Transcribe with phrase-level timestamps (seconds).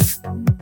[0.00, 0.59] Thank you.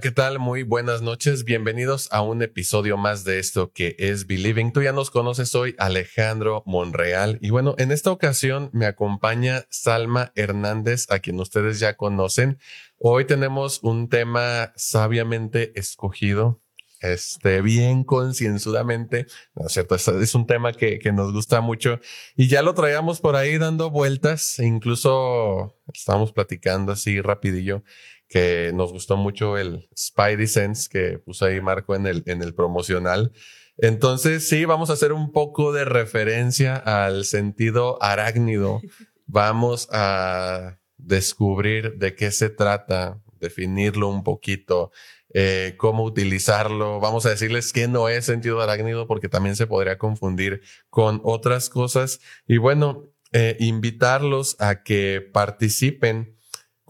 [0.00, 0.38] ¿Qué tal?
[0.38, 1.44] Muy buenas noches.
[1.44, 4.72] Bienvenidos a un episodio más de esto que es Believing.
[4.72, 7.38] Tú ya nos conoces, soy Alejandro Monreal.
[7.42, 12.58] Y bueno, en esta ocasión me acompaña Salma Hernández, a quien ustedes ya conocen.
[12.98, 16.62] Hoy tenemos un tema sabiamente escogido,
[17.00, 19.96] este, bien concienzudamente, ¿no es cierto?
[19.96, 21.98] Es, un tema que, que, nos gusta mucho
[22.36, 27.82] y ya lo traíamos por ahí dando vueltas, incluso estábamos platicando así rapidillo
[28.30, 32.54] que nos gustó mucho el Spidey Sense que puso ahí Marco en el, en el
[32.54, 33.32] promocional.
[33.76, 38.80] Entonces, sí, vamos a hacer un poco de referencia al sentido arácnido.
[39.32, 44.90] Vamos a descubrir de qué se trata, definirlo un poquito,
[45.32, 46.98] eh, cómo utilizarlo.
[46.98, 51.68] Vamos a decirles que no es sentido arácnido porque también se podría confundir con otras
[51.68, 52.20] cosas.
[52.48, 56.36] Y bueno, eh, invitarlos a que participen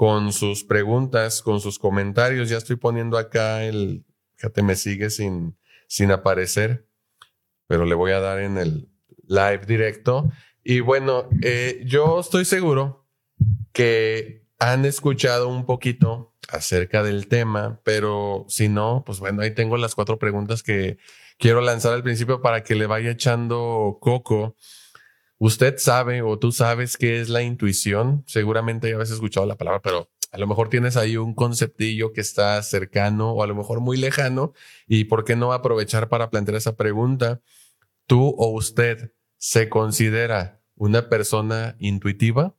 [0.01, 2.49] con sus preguntas, con sus comentarios.
[2.49, 4.07] Ya estoy poniendo acá el,
[4.37, 6.89] fíjate, me sigue sin, sin aparecer,
[7.67, 8.89] pero le voy a dar en el
[9.29, 10.33] live directo.
[10.65, 13.11] Y bueno, eh, yo estoy seguro
[13.75, 19.77] que han escuchado un poquito acerca del tema, pero si no, pues bueno, ahí tengo
[19.77, 20.97] las cuatro preguntas que
[21.37, 24.57] quiero lanzar al principio para que le vaya echando coco
[25.43, 28.23] Usted sabe o tú sabes qué es la intuición.
[28.27, 32.21] Seguramente ya habéis escuchado la palabra, pero a lo mejor tienes ahí un conceptillo que
[32.21, 34.53] está cercano o a lo mejor muy lejano.
[34.87, 37.41] ¿Y por qué no aprovechar para plantear esa pregunta?
[38.07, 42.55] ¿Tú o usted se considera una persona intuitiva?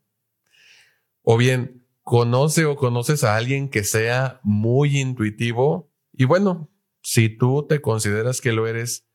[1.22, 5.92] O bien, ¿conoce o conoces a alguien que sea muy intuitivo?
[6.14, 6.72] Y bueno,
[7.04, 9.06] si tú te consideras que lo eres,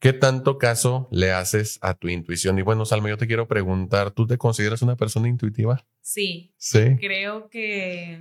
[0.00, 2.58] ¿Qué tanto caso le haces a tu intuición?
[2.58, 5.86] Y bueno, Salma, yo te quiero preguntar, ¿tú te consideras una persona intuitiva?
[6.02, 6.52] Sí.
[6.58, 6.96] Sí.
[6.98, 8.20] Creo que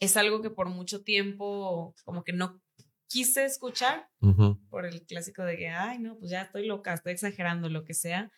[0.00, 2.60] es algo que por mucho tiempo como que no
[3.06, 4.08] quise escuchar
[4.70, 7.92] por el clásico de que, ay, no, pues ya estoy loca, estoy exagerando, lo que
[7.92, 8.30] sea.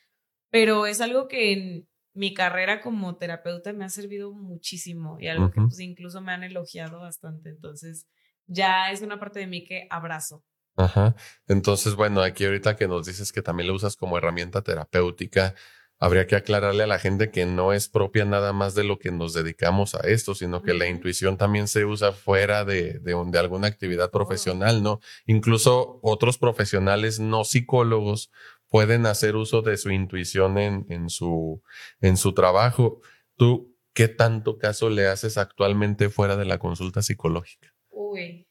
[0.51, 5.51] Pero es algo que en mi carrera como terapeuta me ha servido muchísimo y algo
[5.51, 7.51] que pues incluso me han elogiado bastante.
[7.51, 8.07] Entonces,
[8.47, 10.45] ya es una parte de mí que abrazo.
[10.77, 11.15] Ajá.
[11.49, 15.55] Entonces, bueno, aquí ahorita que nos dices que también lo usas como herramienta terapéutica,
[15.99, 19.13] habría que aclararle a la gente que no es propia nada más de lo que
[19.13, 23.39] nos dedicamos a esto, sino que la intuición también se usa fuera de, de, de
[23.39, 24.11] alguna actividad oh.
[24.11, 24.99] profesional, ¿no?
[25.27, 28.33] Incluso otros profesionales no psicólogos
[28.69, 31.63] pueden hacer uso de su intuición en, en, su,
[32.01, 33.01] en su trabajo.
[33.37, 37.75] ¿Tú qué tanto caso le haces actualmente fuera de la consulta psicológica?
[37.91, 38.49] Uy,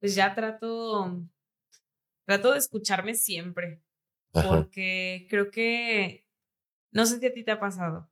[0.00, 1.22] pues ya trato,
[2.24, 3.82] trato de escucharme siempre,
[4.32, 6.26] porque creo que,
[6.90, 8.10] no sé si a ti te ha pasado,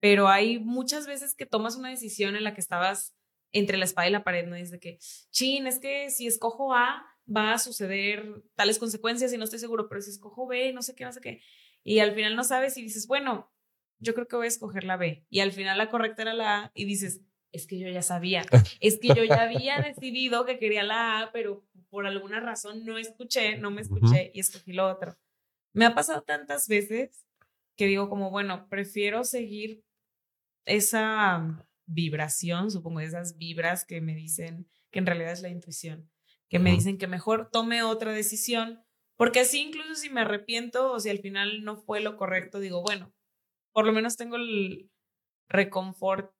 [0.00, 3.14] pero hay muchas veces que tomas una decisión en la que estabas
[3.52, 4.56] entre la espada y la pared, ¿no?
[4.56, 4.98] Es de que,
[5.30, 9.88] chin, es que si escojo A, va a suceder tales consecuencias y no estoy seguro,
[9.88, 11.42] pero si escojo B, no sé qué, no sé qué.
[11.82, 13.52] Y al final no sabes y dices, bueno,
[13.98, 15.26] yo creo que voy a escoger la B.
[15.28, 17.22] Y al final la correcta era la A y dices,
[17.52, 18.44] es que yo ya sabía,
[18.80, 22.98] es que yo ya había decidido que quería la A, pero por alguna razón no
[22.98, 25.16] escuché, no me escuché y escogí lo otro.
[25.72, 27.26] Me ha pasado tantas veces
[27.76, 29.82] que digo como, bueno, prefiero seguir
[30.66, 36.10] esa vibración, supongo, esas vibras que me dicen que en realidad es la intuición,
[36.48, 38.84] que me dicen que mejor tome otra decisión,
[39.16, 42.82] porque así incluso si me arrepiento o si al final no fue lo correcto, digo,
[42.82, 43.12] bueno,
[43.72, 44.90] por lo menos tengo el
[45.48, 46.32] reconfort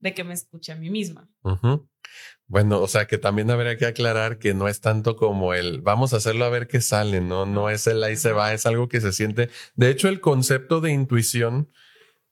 [0.00, 1.28] de que me escuche a mí misma.
[2.46, 6.12] Bueno, o sea que también habría que aclarar que no es tanto como el vamos
[6.12, 8.88] a hacerlo a ver qué sale, no, no es el ahí se va, es algo
[8.88, 9.50] que se siente.
[9.74, 11.70] De hecho, el concepto de intuición,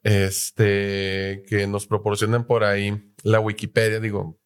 [0.02, 4.38] este, que nos proporcionan por ahí la Wikipedia, digo,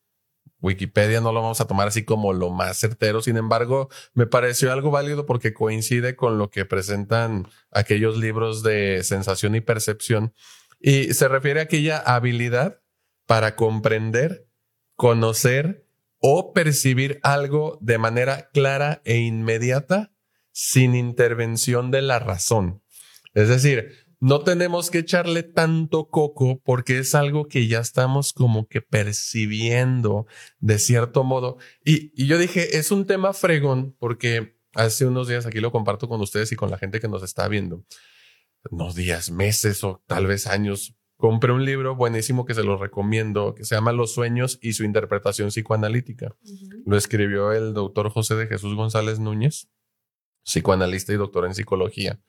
[0.60, 4.72] Wikipedia no lo vamos a tomar así como lo más certero, sin embargo, me pareció
[4.72, 10.32] algo válido porque coincide con lo que presentan aquellos libros de sensación y percepción
[10.80, 12.80] y se refiere a aquella habilidad
[13.28, 14.48] para comprender,
[14.96, 15.86] conocer
[16.18, 20.14] o percibir algo de manera clara e inmediata
[20.50, 22.82] sin intervención de la razón.
[23.34, 28.66] Es decir, no tenemos que echarle tanto coco porque es algo que ya estamos como
[28.66, 30.26] que percibiendo
[30.58, 31.58] de cierto modo.
[31.84, 36.22] Y, yo dije, es un tema fregón porque hace unos días aquí lo comparto con
[36.22, 37.84] ustedes y con la gente que nos está viendo.
[38.70, 43.54] Unos días, meses o tal vez años compré un libro buenísimo que se lo recomiendo,
[43.54, 46.34] que se llama Los sueños y su interpretación psicoanalítica.
[46.86, 49.68] Lo escribió el doctor José de Jesús González Núñez,
[50.44, 52.20] psicoanalista y doctor en psicología.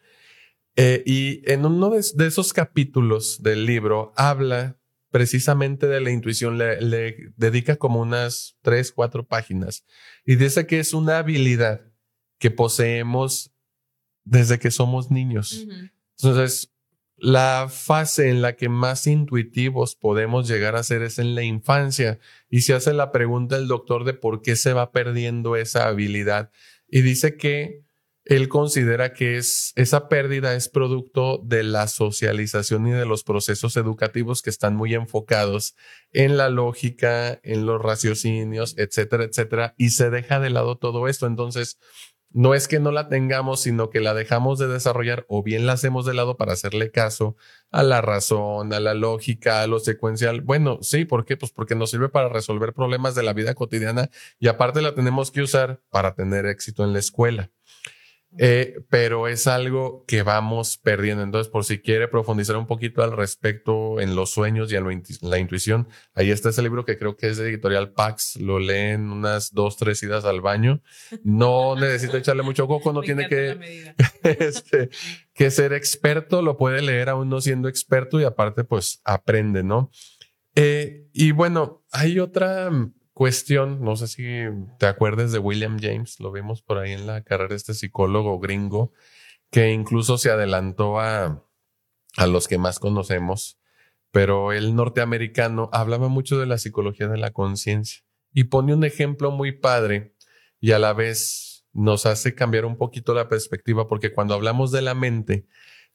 [0.76, 4.80] Eh, y en uno de, esos capítulos del libro habla
[5.12, 9.86] precisamente de la intuición, le, dedica como unas tres, cuatro páginas
[10.26, 11.82] y dice que es una habilidad
[12.40, 13.52] que poseemos
[14.24, 15.68] desde que somos niños.
[16.18, 16.74] Entonces,
[17.22, 22.20] la fase en la que más intuitivos podemos llegar a ser es en la infancia.
[22.50, 26.52] Y se hace la pregunta el doctor de por qué se va perdiendo esa habilidad.
[26.88, 27.84] Y dice que
[28.26, 33.76] él considera que es, esa pérdida es producto de la socialización y de los procesos
[33.76, 35.76] educativos que están muy enfocados
[36.12, 41.26] en la lógica, en los raciocinios, etcétera, etcétera, y se deja de lado todo esto.
[41.26, 41.80] Entonces,
[42.32, 45.74] no es que no la tengamos, sino que la dejamos de desarrollar o bien la
[45.74, 47.36] hacemos de lado para hacerle caso
[47.72, 50.42] a la razón, a la lógica, a lo secuencial.
[50.42, 51.38] Bueno, sí, ¿por qué?
[51.38, 54.10] Pues porque nos sirve para resolver problemas de la vida cotidiana
[54.40, 57.52] y aparte la tenemos que usar para tener éxito en la escuela.
[58.38, 61.24] Eh, pero es algo que vamos perdiendo.
[61.24, 65.40] Entonces, por si quiere profundizar un poquito al respecto en los sueños y en la
[65.40, 68.36] intuición, ahí está ese libro que creo que es de editorial Pax.
[68.36, 70.82] Lo leen unas dos, tres idas al baño.
[71.24, 74.90] No necesita echarle mucho coco, no tiene que, este,
[75.34, 79.90] que ser experto, lo puede leer aún no siendo experto y aparte, pues aprende, ¿no?
[80.56, 82.70] Eh, y bueno, hay otra
[83.20, 84.24] cuestión, no sé si
[84.78, 88.94] te acuerdes de William James, lo vimos por ahí en la carrera, este psicólogo gringo,
[89.52, 91.46] que incluso se adelantó a,
[92.16, 93.60] a los que más conocemos,
[94.12, 99.32] pero el norteamericano hablaba mucho de la psicología de la conciencia y pone un ejemplo
[99.32, 100.16] muy padre
[100.62, 104.82] y a la vez nos hace cambiar un poquito la perspectiva porque cuando hablamos de
[104.82, 105.46] la mente,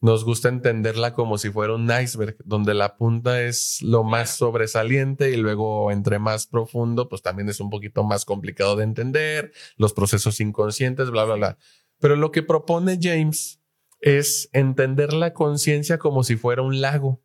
[0.00, 5.30] nos gusta entenderla como si fuera un iceberg, donde la punta es lo más sobresaliente
[5.30, 9.92] y luego entre más profundo, pues también es un poquito más complicado de entender, los
[9.92, 11.58] procesos inconscientes, bla, bla, bla.
[12.00, 13.62] Pero lo que propone James
[14.00, 17.22] es entender la conciencia como si fuera un lago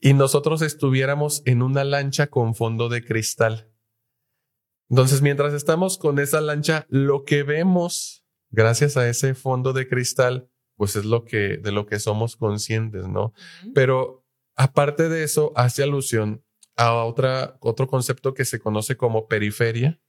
[0.00, 3.70] y nosotros estuviéramos en una lancha con fondo de cristal.
[4.88, 10.49] Entonces, mientras estamos con esa lancha, lo que vemos gracias a ese fondo de cristal
[10.80, 13.34] pues es lo que, de lo que somos conscientes, ¿no?
[13.74, 14.24] Pero
[14.56, 16.42] aparte de eso, hace alusión
[16.74, 20.00] a otra, otro concepto que se conoce como periferia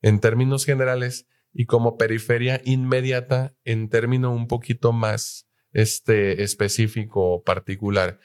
[0.00, 7.42] en términos generales y como periferia inmediata en término un poquito más este, específico o
[7.42, 8.18] particular.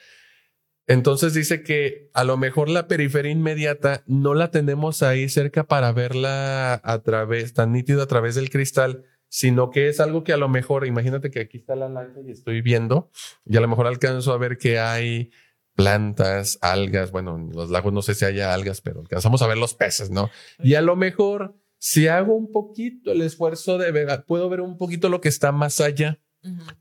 [0.88, 5.92] Entonces dice que a lo mejor la periferia inmediata no la tenemos ahí cerca para
[5.92, 10.38] verla a través, tan nítida a través del cristal, sino que es algo que a
[10.38, 13.10] lo mejor, imagínate que aquí está la lancha y estoy viendo,
[13.46, 15.32] y a lo mejor alcanzo a ver que hay
[15.74, 19.58] plantas, algas, bueno, en los lagos no sé si haya algas, pero alcanzamos a ver
[19.58, 20.30] los peces, ¿no?
[20.60, 24.78] Y a lo mejor, si hago un poquito el esfuerzo de ver, puedo ver un
[24.78, 26.20] poquito lo que está más allá,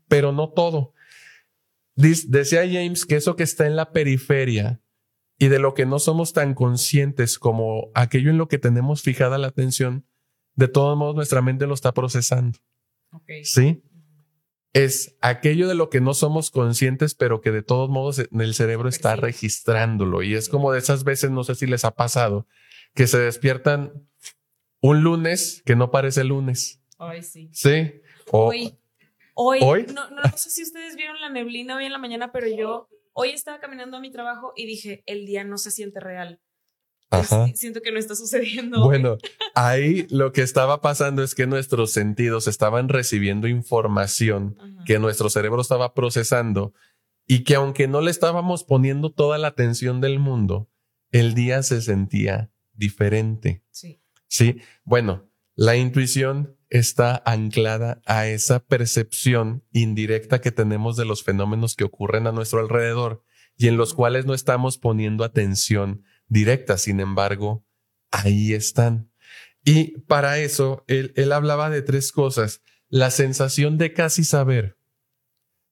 [0.09, 0.93] pero no todo.
[1.95, 4.81] decía James que eso que está en la periferia
[5.39, 9.37] y de lo que no somos tan conscientes como aquello en lo que tenemos fijada
[9.37, 10.05] la atención,
[10.55, 12.59] de todos modos nuestra mente lo está procesando.
[13.43, 13.83] ¿Sí?
[14.73, 18.87] Es aquello de lo que no somos conscientes, pero que de todos modos el cerebro
[18.87, 20.23] está registrándolo.
[20.23, 22.47] Y es como de esas veces, no sé si les ha pasado,
[22.93, 24.07] que se despiertan
[24.81, 26.81] un lunes que no parece lunes.
[26.97, 27.49] Hoy sí.
[27.51, 28.01] Sí.
[28.31, 28.77] hoy.
[29.33, 29.85] Hoy.
[29.93, 32.87] No, no, no sé si ustedes vieron la neblina hoy en la mañana, pero yo
[33.13, 36.39] hoy estaba caminando a mi trabajo y dije, el día no se siente real.
[37.55, 38.83] Siento que no está sucediendo.
[38.85, 39.17] Bueno,
[39.53, 45.61] ahí lo que estaba pasando es que nuestros sentidos estaban recibiendo información que nuestro cerebro
[45.61, 46.73] estaba procesando
[47.27, 50.69] y que aunque no le estábamos poniendo toda la atención del mundo,
[51.11, 53.63] el día se sentía diferente.
[53.71, 54.01] Sí.
[54.27, 54.61] Sí.
[54.83, 61.83] Bueno, la intuición está anclada a esa percepción indirecta que tenemos de los fenómenos que
[61.83, 63.23] ocurren a nuestro alrededor
[63.57, 67.65] y en los cuales no estamos poniendo atención directa, sin embargo,
[68.09, 69.11] ahí están.
[69.63, 72.61] Y para eso, él, él hablaba de tres cosas.
[72.87, 74.77] La sensación de casi saber.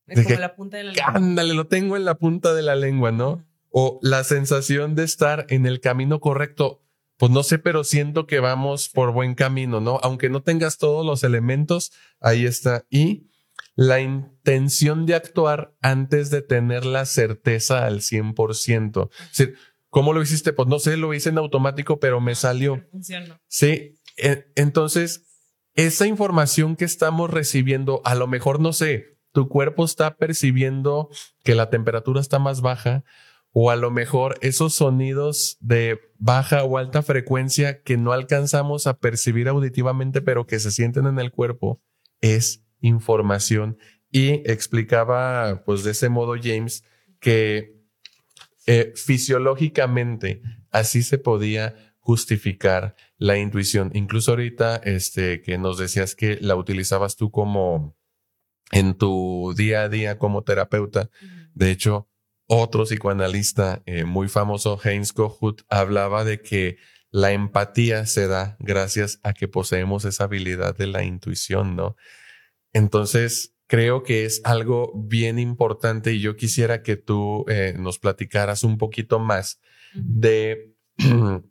[0.06, 1.14] de como la punta de la lengua.
[1.16, 3.48] Ándale, lo tengo en la punta de la lengua, ¿no?
[3.70, 6.84] O la sensación de estar en el camino correcto.
[7.18, 10.00] Pues no sé, pero siento que vamos por buen camino, ¿no?
[10.04, 12.86] Aunque no tengas todos los elementos, ahí está.
[12.90, 13.30] Y
[13.76, 19.10] la intención de actuar antes de tener la certeza al 100%.
[19.10, 19.56] Es decir,
[19.90, 20.54] ¿Cómo lo hiciste?
[20.54, 22.84] Pues no sé, lo hice en automático, pero me salió.
[23.48, 23.96] Sí,
[24.56, 25.26] entonces
[25.76, 31.10] esa información que estamos recibiendo, a lo mejor no sé, tu cuerpo está percibiendo
[31.44, 33.04] que la temperatura está más baja
[33.52, 38.98] o a lo mejor esos sonidos de baja o alta frecuencia que no alcanzamos a
[39.00, 41.82] percibir auditivamente, pero que se sienten en el cuerpo,
[42.22, 43.78] es información.
[44.12, 46.84] Y explicaba, pues de ese modo, James,
[47.20, 47.79] que
[48.72, 53.90] eh, fisiológicamente así se podía justificar la intuición.
[53.96, 57.98] Incluso ahorita, este, que nos decías que la utilizabas tú como
[58.72, 61.10] en tu día a día como terapeuta.
[61.56, 62.10] De hecho,
[62.46, 66.78] otro psicoanalista eh, muy famoso, Heinz Kohut, hablaba de que
[67.10, 71.96] la empatía se da gracias a que poseemos esa habilidad de la intuición, ¿no?
[72.72, 78.64] Entonces, creo que es algo bien importante y yo quisiera que tú eh, nos platicaras
[78.64, 79.62] un poquito más
[79.94, 80.74] de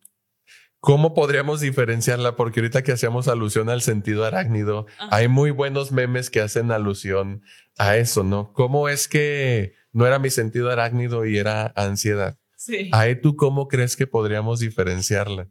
[0.81, 2.37] ¿Cómo podríamos diferenciarla?
[2.37, 7.43] Porque ahorita que hacíamos alusión al sentido arácnido, hay muy buenos memes que hacen alusión
[7.79, 8.53] a eso, ¿no?
[8.53, 12.39] ¿Cómo es que no era mi sentido arácnido y era ansiedad?
[12.57, 12.91] Sí.
[12.93, 15.49] Ahí tú cómo crees que podríamos diferenciarla?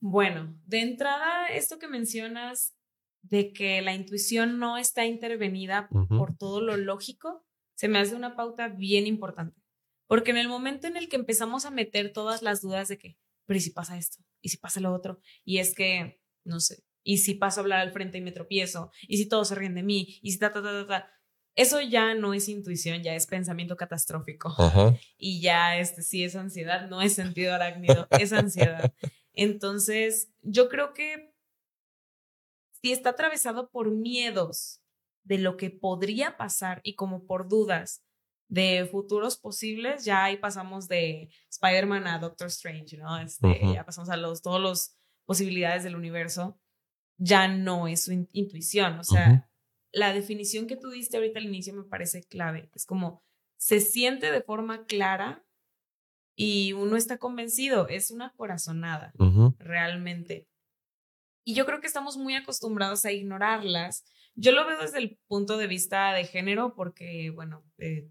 [0.00, 2.74] Bueno, de entrada, esto que mencionas
[3.24, 8.36] de que la intuición no está intervenida por todo lo lógico, se me hace una
[8.36, 9.60] pauta bien importante.
[10.06, 13.18] Porque en el momento en el que empezamos a meter todas las dudas de que,
[13.46, 14.22] pero ¿y si pasa esto?
[14.42, 15.20] ¿Y si pasa lo otro?
[15.44, 18.90] Y es que, no sé, ¿y si paso a hablar al frente y me tropiezo?
[19.08, 20.18] ¿Y si todos se ríen de mí?
[20.22, 21.10] ¿Y si ta, ta, ta, ta, ta?
[21.56, 24.54] Eso ya no es intuición, ya es pensamiento catastrófico.
[25.16, 28.92] Y ya, este, sí es ansiedad, no es sentido arácnido, es ansiedad.
[29.32, 31.33] Entonces, yo creo que
[32.84, 34.82] si está atravesado por miedos
[35.22, 38.04] de lo que podría pasar y como por dudas
[38.48, 43.18] de futuros posibles, ya ahí pasamos de Spider-Man a Doctor Strange, ¿no?
[43.18, 46.60] Este, Ya pasamos a los, todas las posibilidades del universo,
[47.16, 49.48] ya no es su intuición, o sea,
[49.90, 53.24] la definición que tú diste ahorita al inicio me parece clave, es como
[53.56, 55.42] se siente de forma clara
[56.36, 59.14] y uno está convencido, es una corazonada,
[59.56, 60.48] realmente.
[61.44, 64.04] Y yo creo que estamos muy acostumbrados a ignorarlas.
[64.34, 68.08] Yo lo veo desde el punto de vista de género porque, bueno, eh,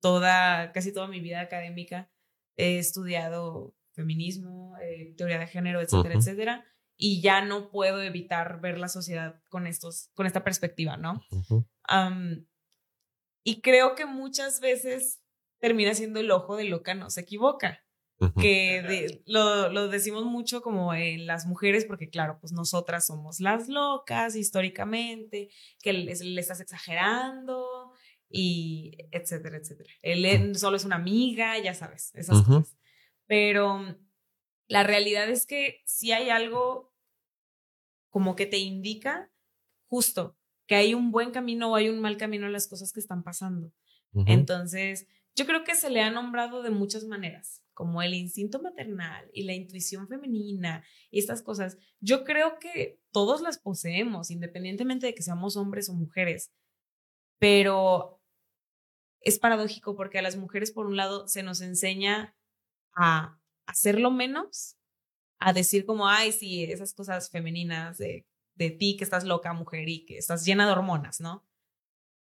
[0.00, 2.10] toda, casi toda mi vida académica
[2.56, 6.64] he estudiado feminismo, eh, teoría de género, etcétera, etcétera,
[6.96, 11.22] y ya no puedo evitar ver la sociedad con estos, con esta perspectiva, ¿no?
[13.46, 15.22] y creo que muchas veces
[15.60, 17.83] termina siendo el ojo de loca no se equivoca.
[18.40, 23.68] Que lo, lo, decimos mucho como en las mujeres, porque claro, pues nosotras somos las
[23.68, 25.50] locas históricamente,
[25.82, 27.92] que le, le estás exagerando,
[28.34, 29.90] y etcétera, etcétera.
[30.02, 32.76] Él solo es una amiga, ya sabes, esas cosas.
[33.26, 33.96] Pero
[34.66, 36.92] la realidad es que si hay algo
[38.10, 39.30] como que te indica
[39.88, 43.00] justo que hay un buen camino o hay un mal camino en las cosas que
[43.00, 43.72] están pasando.
[44.26, 49.28] Entonces, yo creo que se le ha nombrado de muchas maneras, como el instinto maternal
[49.32, 51.76] y la intuición femenina y estas cosas.
[52.00, 56.52] Yo creo que todos las poseemos, independientemente de que seamos hombres o mujeres,
[57.38, 58.20] pero
[59.20, 62.36] es paradójico porque a las mujeres, por un lado, se nos enseña
[62.94, 64.76] a hacerlo menos,
[65.40, 69.88] a decir como, ay, sí, esas cosas femeninas de, de ti que estás loca, mujer,
[69.88, 71.44] y que estás llena de hormonas, ¿no?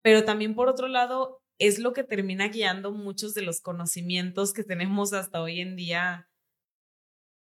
[0.02, 4.64] Pero también, por otro lado, es lo que termina guiando muchos de los conocimientos que
[4.64, 6.30] tenemos hasta hoy en día,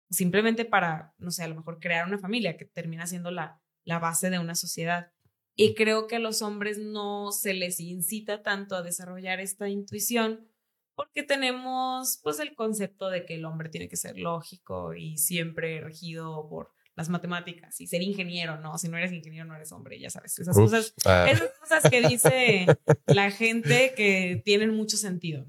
[0.10, 4.00] simplemente para, no sé, a lo mejor crear una familia, que termina siendo la, la
[4.00, 5.12] base de una sociedad.
[5.58, 10.50] Y creo que a los hombres no se les incita tanto a desarrollar esta intuición
[10.96, 15.82] porque tenemos pues el concepto de que el hombre tiene que ser lógico y siempre
[15.82, 18.78] regido por las matemáticas y ser ingeniero, ¿no?
[18.78, 20.40] Si no eres ingeniero no eres hombre, ya sabes.
[20.40, 21.28] Esas, cosas, ah.
[21.30, 22.66] esas cosas que dice
[23.08, 25.46] la gente que tienen mucho sentido.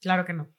[0.00, 0.54] Claro que no.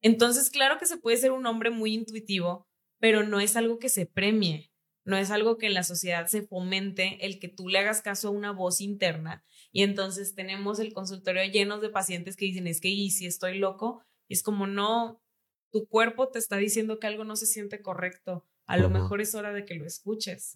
[0.00, 2.66] entonces, claro que se puede ser un hombre muy intuitivo,
[2.98, 4.70] pero no es algo que se premie.
[5.04, 8.28] No es algo que en la sociedad se fomente el que tú le hagas caso
[8.28, 9.44] a una voz interna.
[9.72, 13.58] Y entonces tenemos el consultorio lleno de pacientes que dicen, es que, ¿y si estoy
[13.58, 14.02] loco?
[14.28, 15.22] Y es como, no,
[15.70, 18.46] tu cuerpo te está diciendo que algo no se siente correcto.
[18.66, 20.52] A lo mejor es hora de que lo escuches.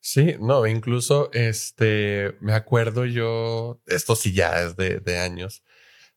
[0.00, 5.62] Sí, no, incluso este, me acuerdo yo, esto sí ya es de, de años,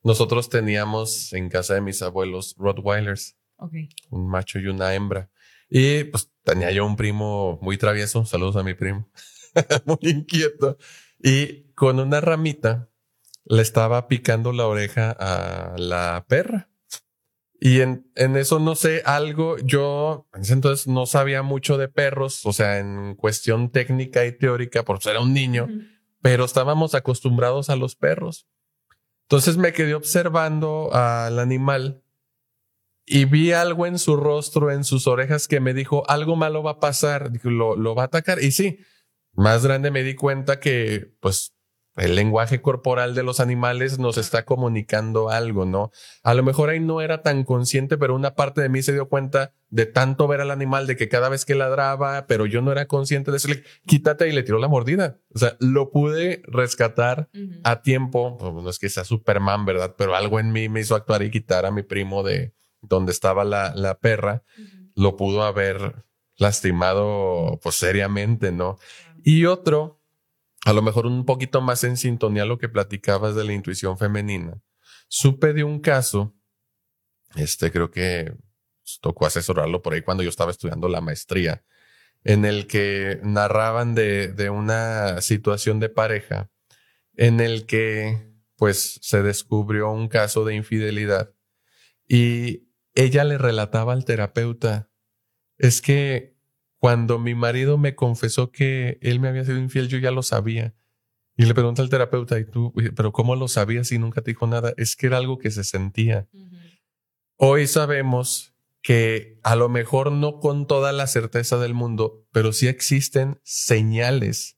[0.02, 3.38] nosotros teníamos en casa de mis abuelos Rottweilers.
[4.10, 5.30] Un macho y una hembra.
[5.70, 9.10] Y pues tenía yo un primo muy travieso, saludos a mi primo,
[9.86, 10.78] muy inquieto,
[11.22, 12.90] y con una ramita
[13.46, 16.70] le estaba picando la oreja a la perra.
[17.60, 21.90] Y en, en eso no sé algo, yo en ese entonces no sabía mucho de
[21.90, 25.68] perros, o sea, en cuestión técnica y teórica, por ser un niño,
[26.22, 28.48] pero estábamos acostumbrados a los perros.
[29.24, 32.02] Entonces me quedé observando al animal
[33.06, 36.72] y vi algo en su rostro, en sus orejas, que me dijo, algo malo va
[36.72, 38.42] a pasar, lo, lo va a atacar.
[38.42, 38.80] Y sí,
[39.34, 41.54] más grande me di cuenta que, pues,
[42.00, 45.92] el lenguaje corporal de los animales nos está comunicando algo, ¿no?
[46.24, 49.10] A lo mejor ahí no era tan consciente, pero una parte de mí se dio
[49.10, 52.72] cuenta de tanto ver al animal, de que cada vez que ladraba, pero yo no
[52.72, 55.20] era consciente de decirle, quítate y le tiró la mordida.
[55.34, 57.30] O sea, lo pude rescatar
[57.64, 58.38] a tiempo.
[58.38, 59.96] Pues, no es que sea Superman, ¿verdad?
[59.98, 63.44] Pero algo en mí me hizo actuar y quitar a mi primo de donde estaba
[63.44, 64.44] la, la perra.
[64.96, 66.06] Lo pudo haber
[66.38, 68.78] lastimado, pues seriamente, ¿no?
[69.24, 69.99] Y otro
[70.66, 73.98] a lo mejor un poquito más en sintonía a lo que platicabas de la intuición
[73.98, 74.62] femenina.
[75.08, 76.36] Supe de un caso,
[77.36, 78.34] este creo que
[79.02, 81.64] tocó asesorarlo por ahí cuando yo estaba estudiando la maestría,
[82.24, 86.50] en el que narraban de, de una situación de pareja
[87.16, 91.34] en el que pues se descubrió un caso de infidelidad
[92.08, 94.90] y ella le relataba al terapeuta,
[95.58, 96.39] es que
[96.80, 100.74] cuando mi marido me confesó que él me había sido infiel, yo ya lo sabía.
[101.36, 104.48] Y le pregunta al terapeuta, ¿y tú, pero cómo lo sabías y nunca te dijo
[104.48, 104.74] nada?
[104.78, 106.28] Es que era algo que se sentía.
[107.36, 112.68] Hoy sabemos que a lo mejor no con toda la certeza del mundo, pero sí
[112.68, 114.58] existen señales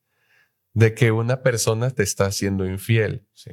[0.73, 3.27] de que una persona te está haciendo infiel.
[3.33, 3.51] ¿sí?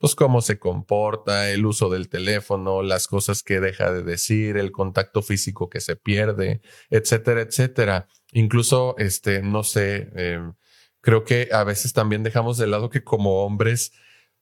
[0.00, 4.72] Pues cómo se comporta, el uso del teléfono, las cosas que deja de decir, el
[4.72, 8.08] contacto físico que se pierde, etcétera, etcétera.
[8.32, 10.54] Incluso, este, no sé, em,
[11.02, 13.92] creo que a veces también dejamos de lado que como hombres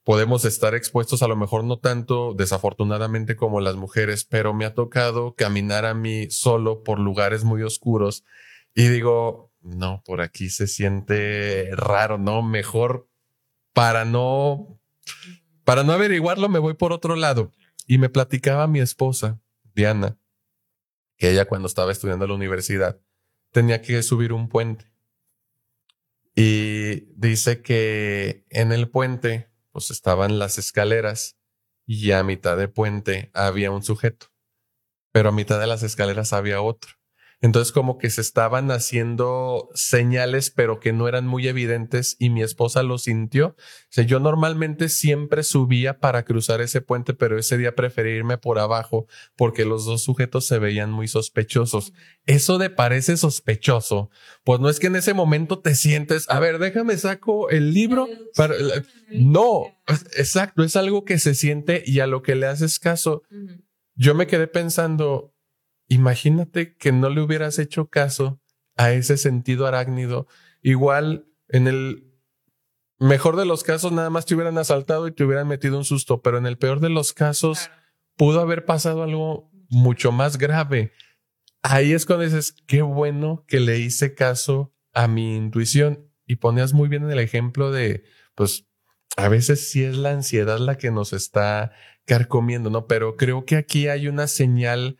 [0.05, 4.73] podemos estar expuestos a lo mejor no tanto desafortunadamente como las mujeres, pero me ha
[4.73, 8.23] tocado caminar a mí solo por lugares muy oscuros
[8.73, 12.43] y digo, no, por aquí se siente raro, ¿no?
[12.43, 13.09] Mejor
[13.73, 14.79] para no
[15.69, 17.51] para no averiguarlo, me voy por otro lado.
[17.85, 19.39] Y me platicaba mi esposa,
[19.75, 20.17] Diana,
[21.15, 22.99] que ella cuando estaba estudiando en la universidad
[23.51, 24.91] tenía que subir un puente.
[26.33, 31.37] Y dice que en el puente, pues estaban las escaleras
[31.85, 34.33] y a mitad de puente había un sujeto,
[35.11, 36.93] pero a mitad de las escaleras había otro.
[37.41, 42.43] Entonces como que se estaban haciendo señales, pero que no eran muy evidentes y mi
[42.43, 43.47] esposa lo sintió.
[43.49, 43.55] O
[43.89, 48.59] sea, yo normalmente siempre subía para cruzar ese puente, pero ese día preferí irme por
[48.59, 51.93] abajo porque los dos sujetos se veían muy sospechosos.
[52.25, 54.09] Eso de parece sospechoso,
[54.43, 58.07] pues no es que en ese momento te sientes, a ver, déjame saco el libro.
[58.35, 58.55] Para...
[59.11, 59.63] No,
[60.17, 63.23] exacto, es algo que se siente y a lo que le haces caso.
[63.95, 65.33] Yo me quedé pensando,
[65.89, 68.39] Imagínate que no le hubieras hecho caso
[68.77, 70.27] a ese sentido arácnido.
[70.61, 72.13] Igual en el
[72.99, 76.21] mejor de los casos nada más te hubieran asaltado y te hubieran metido un susto,
[76.21, 77.71] pero en el peor de los casos
[78.15, 80.93] pudo haber pasado algo mucho más grave.
[81.61, 86.73] Ahí es cuando dices, qué bueno que le hice caso a mi intuición y ponías
[86.73, 88.03] muy bien en el ejemplo de,
[88.35, 88.67] pues,
[89.17, 91.71] a veces sí es la ansiedad la que nos está
[92.05, 92.87] carcomiendo, ¿no?
[92.87, 94.97] Pero creo que aquí hay una señal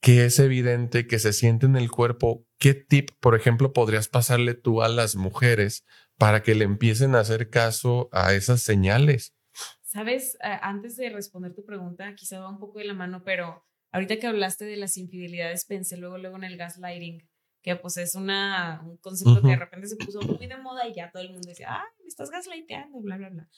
[0.00, 4.54] que es evidente que se siente en el cuerpo, ¿qué tip, por ejemplo, podrías pasarle
[4.54, 5.84] tú a las mujeres
[6.16, 9.34] para que le empiecen a hacer caso a esas señales?
[9.82, 14.18] Sabes, antes de responder tu pregunta, quizá va un poco de la mano, pero ahorita
[14.18, 17.26] que hablaste de las infidelidades, pensé luego, luego en el gaslighting,
[17.62, 20.94] que pues es una, un concepto que de repente se puso muy de moda y
[20.94, 23.48] ya todo el mundo decía, ah, me estás gaslighteando, bla, bla, bla.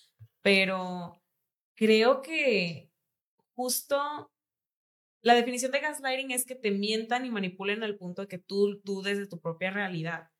[0.40, 1.20] Pero
[1.74, 2.90] creo que
[3.54, 4.30] justo
[5.22, 8.80] la definición de gaslighting es que te mientan y manipulen al punto de que tú
[8.84, 10.30] dudes de tu propia realidad.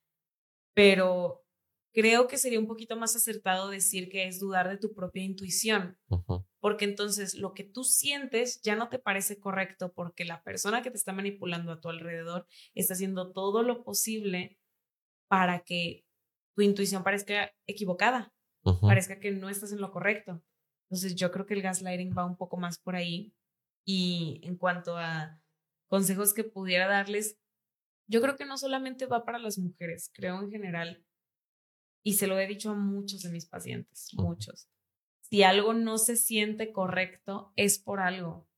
[0.75, 1.45] Pero
[1.93, 5.99] creo que sería un poquito más acertado decir que es dudar de tu propia intuición.
[6.61, 10.91] Porque entonces lo que tú sientes ya no te parece correcto porque la persona que
[10.91, 14.59] te está manipulando a tu alrededor está haciendo todo lo posible
[15.29, 16.05] para que
[16.55, 18.33] tu intuición parezca equivocada,
[18.81, 20.43] parezca que no estás en lo correcto.
[20.89, 23.33] Entonces yo creo que el gaslighting va un poco más por ahí
[23.93, 25.41] y en cuanto a
[25.89, 27.39] consejos que pudiera darles,
[28.09, 31.05] yo creo que no solamente va para las mujeres, creo en general,
[32.05, 34.69] y se lo he dicho a muchos de mis pacientes, muchos.
[35.23, 38.49] Si algo no se siente correcto, es por algo.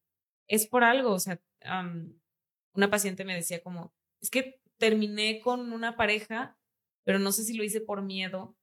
[0.49, 1.13] Es por algo.
[1.13, 1.41] O sea,
[2.75, 6.59] una paciente me decía como, es que terminé con una pareja,
[7.05, 8.55] pero no sé si lo hice por miedo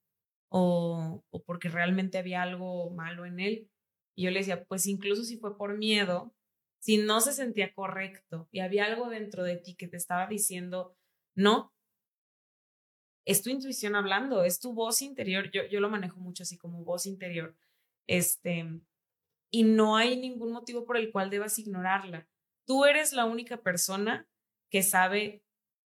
[0.50, 3.72] o, o porque realmente había algo malo en él.
[4.16, 6.34] Y yo le decía, pues incluso si fue por miedo,
[6.80, 10.96] si no se sentía correcto y había algo dentro de ti que te estaba diciendo
[11.36, 11.74] no,
[13.26, 15.52] es tu intuición hablando, es tu voz interior.
[15.52, 17.56] Yo, yo lo manejo mucho así como voz interior.
[18.08, 18.82] Este,
[19.52, 22.28] y no hay ningún motivo por el cual debas ignorarla.
[22.66, 24.28] Tú eres la única persona
[24.70, 25.44] que sabe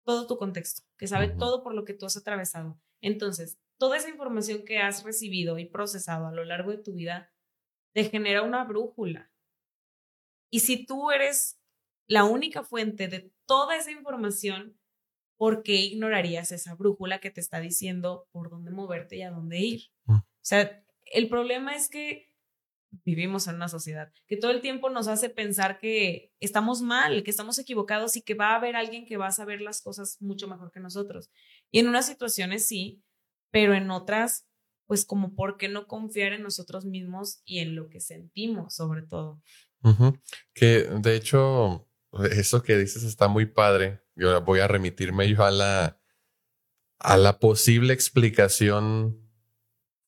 [0.06, 2.80] todo tu contexto, que sabe todo por lo que tú has atravesado.
[3.02, 7.32] Entonces, toda esa información que has recibido y procesado a lo largo de tu vida
[7.93, 9.32] te genera una brújula.
[10.56, 11.60] Y si tú eres
[12.08, 14.80] la única fuente de toda esa información,
[15.36, 19.60] ¿por qué ignorarías esa brújula que te está diciendo por dónde moverte y a dónde
[19.60, 19.82] ir?
[20.06, 20.13] Mm.
[20.13, 22.30] O sea, el problema es que
[23.04, 27.32] vivimos en una sociedad que todo el tiempo nos hace pensar que estamos mal, que
[27.32, 30.48] estamos equivocados y que va a haber alguien que va a saber las cosas mucho
[30.48, 31.32] mejor que nosotros.
[31.70, 33.04] Y en unas situaciones sí,
[33.52, 34.48] pero en otras,
[34.86, 39.02] pues como por qué no confiar en nosotros mismos y en lo que sentimos sobre
[39.02, 39.41] todo.
[40.54, 41.88] Que de hecho,
[42.32, 44.02] eso que dices está muy padre.
[44.15, 46.00] Yo voy a remitirme yo a la,
[47.00, 49.21] a la posible explicación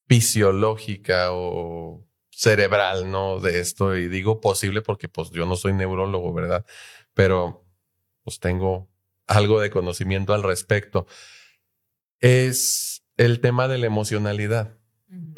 [0.08, 3.40] fisiológica o cerebral, ¿no?
[3.40, 3.96] De esto.
[3.96, 6.66] Y digo posible porque pues yo no soy neurólogo, ¿verdad?
[7.14, 7.66] Pero
[8.24, 8.90] pues tengo
[9.28, 11.06] algo de conocimiento al respecto.
[12.20, 14.78] Es el tema de la emocionalidad.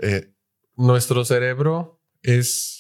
[0.02, 0.34] Eh,
[0.76, 2.79] nuestro cerebro es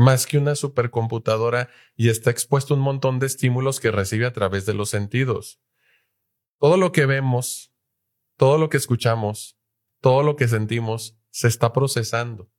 [0.00, 4.32] más que una supercomputadora y está expuesto a un montón de estímulos que recibe a
[4.32, 5.60] través de los sentidos.
[6.58, 7.74] Todo lo que vemos,
[8.38, 9.58] todo lo que escuchamos,
[10.00, 12.50] todo lo que sentimos se está procesando.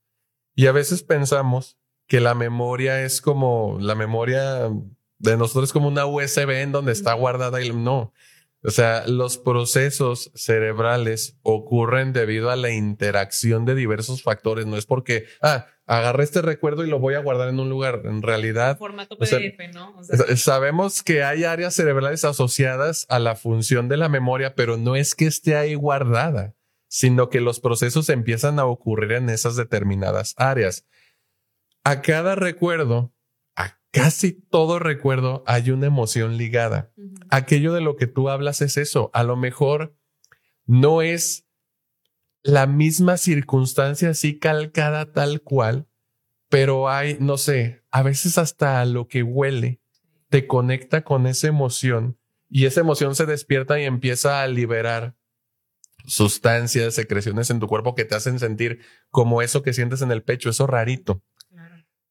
[0.54, 4.70] Y a veces pensamos que la memoria es como la memoria
[5.18, 8.14] de nosotros como una USB en donde está guardada y no.
[8.64, 14.68] O sea, los procesos cerebrales ocurren debido a la interacción de diversos factores.
[14.68, 18.02] No es porque, ah, agarré este recuerdo y lo voy a guardar en un lugar.
[18.06, 18.78] En realidad.
[18.78, 19.96] Formato PDF, ¿no?
[20.36, 25.16] sabemos que hay áreas cerebrales asociadas a la función de la memoria, pero no es
[25.16, 26.54] que esté ahí guardada,
[26.88, 30.86] sino que los procesos empiezan a ocurrir en esas determinadas áreas.
[31.84, 33.12] A cada recuerdo
[33.92, 36.92] casi todo recuerdo hay una emoción ligada.
[37.30, 39.12] Aquello de lo que tú hablas es eso.
[39.14, 39.96] A lo mejor
[40.66, 41.46] no es
[42.44, 45.88] la misma circunstancia así calcada tal cual,
[46.50, 49.82] pero hay, no sé, a veces hasta lo que huele
[50.30, 52.18] te conecta con esa emoción
[52.50, 55.16] y esa emoción se despierta y empieza a liberar
[56.06, 60.24] sustancias, secreciones en tu cuerpo que te hacen sentir como eso que sientes en el
[60.24, 61.22] pecho, eso rarito.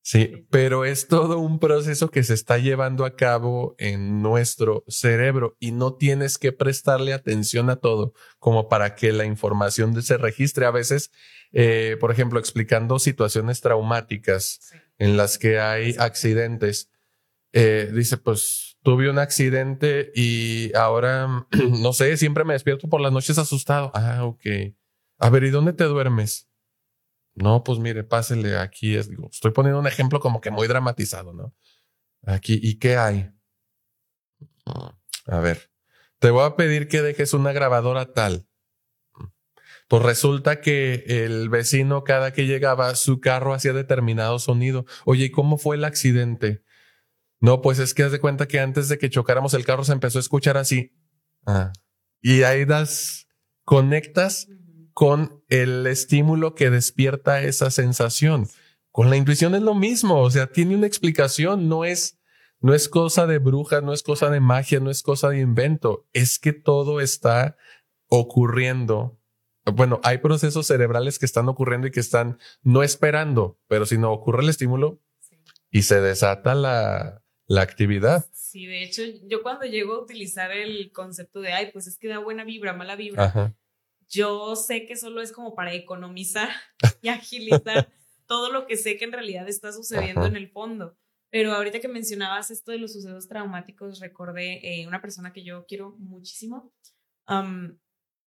[0.02, 5.56] Sí, pero es todo un proceso que se está llevando a cabo en nuestro cerebro
[5.60, 10.64] y no tienes que prestarle atención a todo como para que la información se registre.
[10.64, 11.10] A veces,
[11.52, 16.90] eh, por ejemplo, explicando situaciones traumáticas en las que hay accidentes,
[17.52, 21.46] eh, dice, pues tuve un accidente y ahora,
[21.82, 23.92] no sé, siempre me despierto por las noches asustado.
[23.94, 24.46] Ah, ok.
[25.18, 26.49] A ver, ¿y dónde te duermes?
[27.35, 28.97] No, pues mire, pásele aquí.
[28.97, 31.55] Es, digo, estoy poniendo un ejemplo como que muy dramatizado, ¿no?
[32.25, 33.31] Aquí, ¿y qué hay?
[35.27, 35.71] A ver,
[36.19, 38.47] te voy a pedir que dejes una grabadora tal.
[39.88, 44.87] Pues resulta que el vecino cada que llegaba su carro hacía determinado sonido.
[45.05, 46.62] Oye, ¿y cómo fue el accidente?
[47.40, 49.93] No, pues es que haz de cuenta que antes de que chocáramos el carro se
[49.93, 50.93] empezó a escuchar así.
[51.47, 51.73] Ah.
[52.21, 53.27] Y ahí das,
[53.64, 54.47] conectas
[55.00, 58.48] con el estímulo que despierta esa sensación.
[58.90, 62.20] Con la intuición es lo mismo, o sea, tiene una explicación, no es,
[62.60, 66.06] no es cosa de bruja, no es cosa de magia, no es cosa de invento,
[66.12, 67.56] es que todo está
[68.08, 69.18] ocurriendo.
[69.64, 74.12] Bueno, hay procesos cerebrales que están ocurriendo y que están no esperando, pero si no
[74.12, 75.00] ocurre el estímulo
[75.70, 78.26] y se desata la, la actividad.
[78.34, 82.08] Sí, de hecho, yo cuando llego a utilizar el concepto de, ay, pues es que
[82.08, 83.54] da buena vibra, mala vibra,
[84.11, 86.51] yo sé que solo es como para economizar
[87.03, 87.88] y agilizar
[88.27, 90.96] todo lo que sé que en realidad está sucediendo en el fondo.
[91.31, 95.64] Pero ahorita que mencionabas esto de los sucesos traumáticos, recordé eh, una persona que yo
[95.66, 96.73] quiero muchísimo.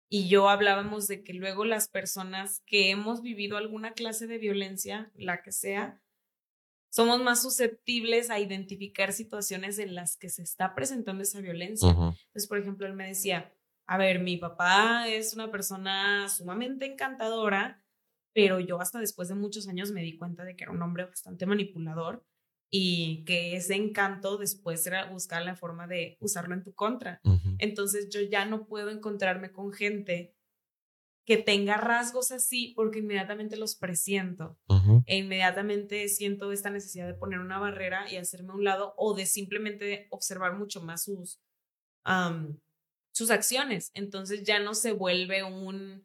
[0.09, 5.11] y yo hablábamos de que luego las personas que hemos vivido alguna clase de violencia,
[5.17, 6.01] la que sea,
[6.91, 11.89] somos más susceptibles a identificar situaciones en las que se está presentando esa violencia.
[11.89, 13.53] Entonces, por ejemplo, él me decía,
[13.87, 17.85] a ver, mi papá es una persona sumamente encantadora,
[18.35, 21.05] pero yo hasta después de muchos años me di cuenta de que era un hombre
[21.05, 22.25] bastante manipulador
[22.71, 27.21] y que ese encanto después era buscar la forma de usarlo en tu contra.
[27.59, 30.35] Entonces yo ya no puedo encontrarme con gente
[31.25, 34.59] que tenga rasgos así porque inmediatamente los presiento.
[35.07, 39.15] E inmediatamente siento esta necesidad de poner una barrera y hacerme a un lado o
[39.15, 41.43] de simplemente observar mucho más sus
[43.13, 43.91] sus acciones.
[43.95, 46.05] Entonces ya no se vuelve un,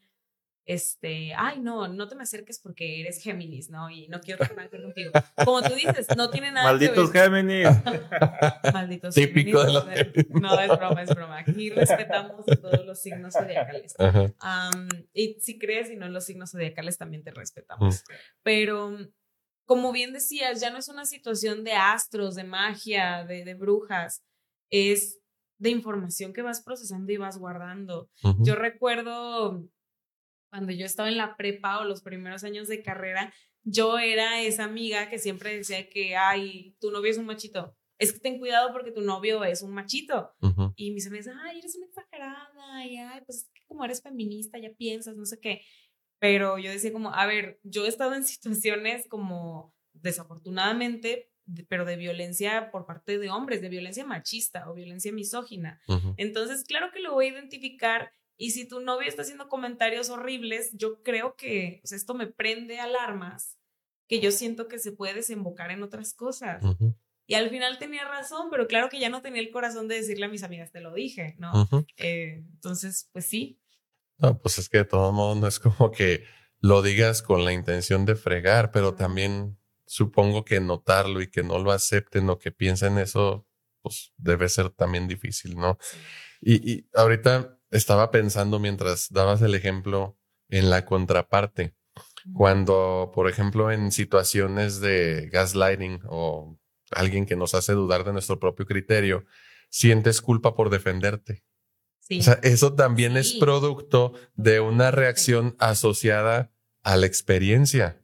[0.66, 3.90] este, ay, no, no te me acerques porque eres Géminis, ¿no?
[3.90, 5.12] Y no quiero ver contigo.
[5.46, 7.32] Como tú dices, no tiene nada Malditos que ver.
[7.32, 7.68] Géminis.
[8.74, 10.26] Malditos Típico de Géminis.
[10.30, 11.40] los No, es broma, es broma.
[11.40, 13.96] Aquí respetamos todos los signos zodiacales.
[14.40, 18.04] Am, y si crees y no en los signos zodiacales también te respetamos.
[18.44, 18.98] Pero
[19.66, 24.24] como bien decías, ya no es una situación de astros, de magia, de, de brujas,
[24.70, 25.20] es
[25.60, 28.10] de información que vas procesando y vas guardando.
[28.44, 29.68] Yo recuerdo
[30.52, 34.64] cuando yo estaba en la prepa o los primeros años de carrera, yo era esa
[34.64, 37.76] amiga que siempre decía que, ay, tu novio es un machito.
[38.00, 40.32] Es que ten cuidado porque tu novio es un machito.
[40.76, 44.58] Y mis amigas, ay, eres una exagerada, y ay, pues es que como eres feminista,
[44.60, 45.62] ya piensas, no sé qué.
[46.20, 51.30] Pero yo decía como, a ver, yo he estado en situaciones como, desafortunadamente, de-
[51.68, 55.80] pero de violencia por parte de hombres, de violencia machista o violencia misógina.
[56.18, 58.12] Entonces, claro que lo voy a identificar.
[58.38, 62.80] Y si tu novio está haciendo comentarios horribles, yo creo que pues, esto me prende
[62.80, 63.58] alarmas
[64.08, 66.64] que yo siento que se puede desembocar en otras cosas.
[67.26, 70.26] Y al final tenía razón, pero claro que ya no tenía el corazón de decirle
[70.26, 71.68] a mis amigas, te lo dije, ¿no?
[71.98, 73.60] Eh, entonces, pues sí.
[74.18, 76.24] No, pues es que de todo modo no es como que
[76.60, 81.58] lo digas con la intención de fregar, pero también supongo que notarlo y que no
[81.58, 83.48] lo acepten o que piensen eso,
[83.82, 85.80] pues debe ser también difícil, ¿no?
[86.42, 90.20] Y, y ahorita estaba pensando mientras dabas el ejemplo
[90.50, 91.76] en la contraparte,
[92.34, 96.60] cuando, por ejemplo, en situaciones de gaslighting o
[96.92, 99.26] alguien que nos hace dudar de nuestro propio criterio,
[99.70, 101.44] sientes culpa por defenderte.
[102.00, 102.20] Sí.
[102.20, 106.52] O sea, eso también es producto de una reacción asociada
[106.84, 108.02] a la experiencia.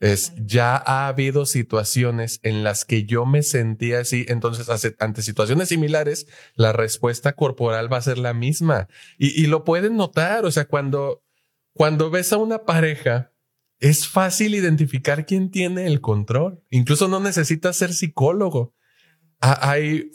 [0.00, 4.68] Es, ya ha habido situaciones en las que yo me sentía así, entonces
[5.00, 8.88] ante situaciones similares, la respuesta corporal va a ser la misma.
[9.18, 11.24] Y, y lo pueden notar, o sea, cuando,
[11.72, 13.32] cuando ves a una pareja,
[13.80, 16.62] es fácil identificar quién tiene el control.
[16.70, 18.74] Incluso no necesitas ser psicólogo.
[19.40, 20.10] Ha- Hay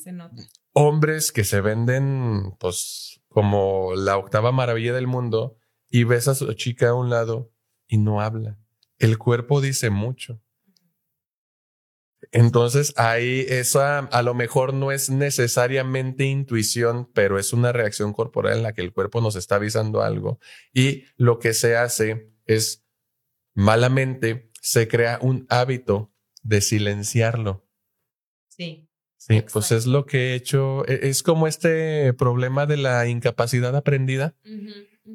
[0.73, 5.57] hombres que se venden pues como la octava maravilla del mundo
[5.89, 7.51] y ves a su chica a un lado
[7.87, 8.59] y no habla.
[9.03, 10.41] El cuerpo dice mucho.
[12.31, 18.57] Entonces ahí esa a lo mejor no es necesariamente intuición, pero es una reacción corporal
[18.57, 20.39] en la que el cuerpo nos está avisando algo
[20.73, 22.85] y lo que se hace es
[23.53, 26.11] malamente se crea un hábito
[26.41, 27.67] de silenciarlo.
[28.47, 28.89] Sí.
[29.17, 29.53] Sí, Exacto.
[29.53, 30.85] pues es lo que he hecho.
[30.87, 34.35] E- Es como este problema de la incapacidad aprendida.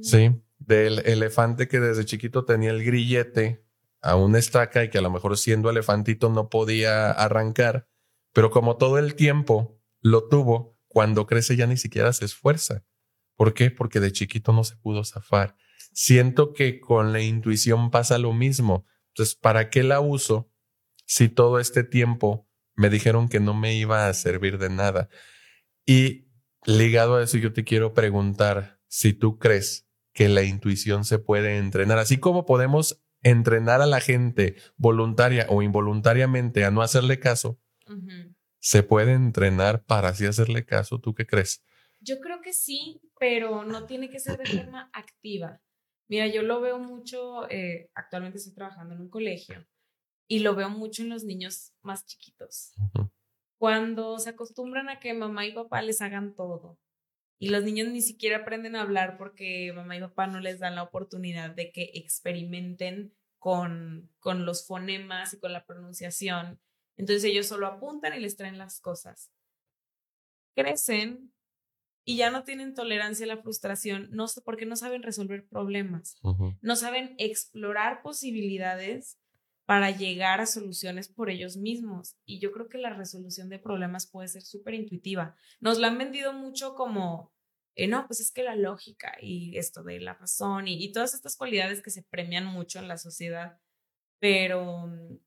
[0.03, 3.65] Sí, del elefante que desde chiquito tenía el grillete
[4.01, 7.89] a una estaca y que a lo mejor siendo elefantito no podía arrancar,
[8.33, 12.85] pero como todo el tiempo lo tuvo, cuando crece ya ni siquiera se esfuerza.
[13.37, 13.71] ¿Por qué?
[13.71, 15.57] Porque de chiquito no se pudo zafar.
[15.93, 18.85] Siento que con la intuición pasa lo mismo.
[19.09, 20.51] Entonces, ¿para qué la uso
[21.07, 25.09] si todo este tiempo me dijeron que no me iba a servir de nada?
[25.87, 26.29] Y
[26.67, 31.59] ligado a eso, yo te quiero preguntar si tú crees que la intuición se puede
[31.59, 37.59] entrenar, así como podemos entrenar a la gente voluntaria o involuntariamente a no hacerle caso,
[38.61, 41.01] se puede entrenar para así hacerle caso.
[41.01, 41.65] ¿Tú qué crees?
[42.01, 45.61] Yo creo que sí, pero no tiene que ser de forma activa.
[46.09, 49.67] Mira, yo lo veo mucho, eh, actualmente estoy trabajando en un colegio
[50.27, 52.73] y lo veo mucho en los niños más chiquitos.
[53.59, 56.79] Cuando se acostumbran a que mamá y papá les hagan todo
[57.39, 60.75] y los niños ni siquiera aprenden a hablar porque mamá y papá no les dan
[60.75, 66.61] la oportunidad de que experimenten con, con los fonemas y con la pronunciación.
[66.97, 69.31] Entonces ellos solo apuntan y les traen las cosas.
[70.57, 71.33] Crecen
[72.05, 76.19] y ya no tienen tolerancia a la frustración, no porque no saben resolver problemas,
[76.63, 79.19] no saben explorar posibilidades
[79.69, 82.17] para llegar a soluciones por ellos mismos.
[82.25, 85.37] Y yo creo que la resolución de problemas puede ser súper intuitiva.
[85.61, 87.35] Nos la han vendido mucho como,
[87.75, 91.13] eh, no, pues es que la lógica y esto de la razón y, y todas
[91.13, 93.61] estas cualidades que se premian mucho en la sociedad,
[94.19, 95.19] pero mm,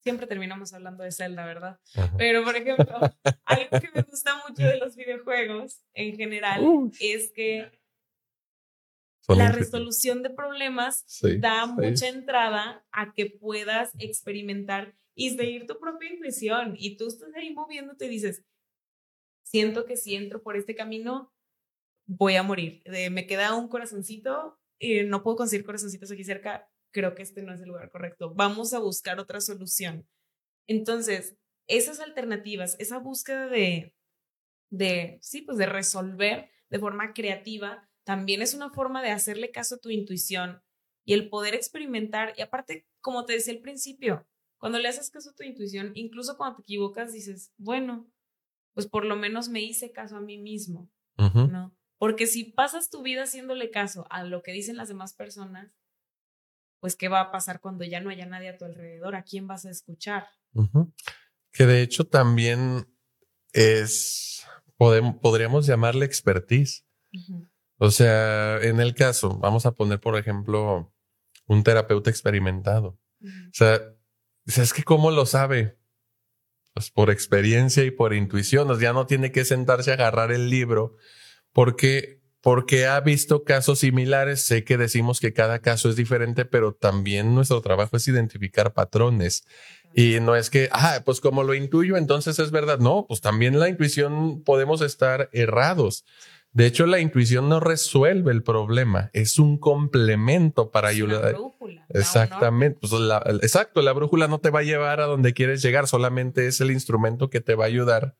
[0.00, 1.78] siempre terminamos hablando de Zelda, ¿verdad?
[2.18, 2.98] Pero, por ejemplo,
[3.44, 7.70] algo que me gusta mucho de los videojuegos en general es que
[9.24, 11.72] Son la resolución de problemas Sí, da sí.
[11.72, 16.74] mucha entrada a que puedas experimentar y seguir tu propia intuición.
[16.76, 18.44] Y tú estás ahí moviéndote y dices,
[19.44, 21.32] siento que si entro por este camino,
[22.06, 22.82] voy a morir.
[22.84, 26.68] De, me queda un corazoncito y no puedo conseguir corazoncitos aquí cerca.
[26.92, 28.34] Creo que este no es el lugar correcto.
[28.34, 30.08] Vamos a buscar otra solución.
[30.66, 31.36] Entonces,
[31.68, 33.94] esas alternativas, esa búsqueda de,
[34.70, 39.76] de, sí, pues de resolver, de forma creativa, también es una forma de hacerle caso
[39.76, 40.62] a tu intuición
[41.04, 42.34] y el poder experimentar.
[42.36, 44.26] Y aparte, como te decía al principio,
[44.58, 48.08] cuando le haces caso a tu intuición, incluso cuando te equivocas, dices, bueno,
[48.74, 51.76] pues por lo menos me hice caso a mí mismo, ¿no?
[51.98, 55.72] Porque si pasas tu vida haciéndole caso a lo que dicen las demás personas,
[56.80, 59.14] pues ¿qué va a pasar cuando ya no haya nadie a tu alrededor?
[59.14, 60.26] ¿A quién vas a escuchar?
[61.52, 62.88] Que de hecho también
[63.52, 64.44] es,
[64.76, 66.84] podríamos llamarle expertise.
[67.84, 70.94] O sea, en el caso, vamos a poner, por ejemplo,
[71.48, 72.96] un terapeuta experimentado.
[73.20, 73.80] O sea,
[74.46, 75.80] es que cómo lo sabe?
[76.74, 78.70] Pues por experiencia y por intuición.
[78.70, 80.94] O sea, ya no tiene que sentarse a agarrar el libro
[81.50, 84.42] porque porque ha visto casos similares.
[84.42, 89.44] Sé que decimos que cada caso es diferente, pero también nuestro trabajo es identificar patrones.
[89.92, 92.78] Y no es que, ah, pues como lo intuyo, entonces es verdad.
[92.78, 96.04] No, pues también la intuición podemos estar errados.
[96.52, 101.32] De hecho, la intuición no resuelve el problema, es un complemento para ayudar.
[101.32, 101.86] La brújula.
[101.88, 102.78] Exactamente.
[102.78, 102.92] Pues
[103.42, 106.70] exacto, la brújula no te va a llevar a donde quieres llegar, solamente es el
[106.70, 108.16] instrumento que te va a ayudar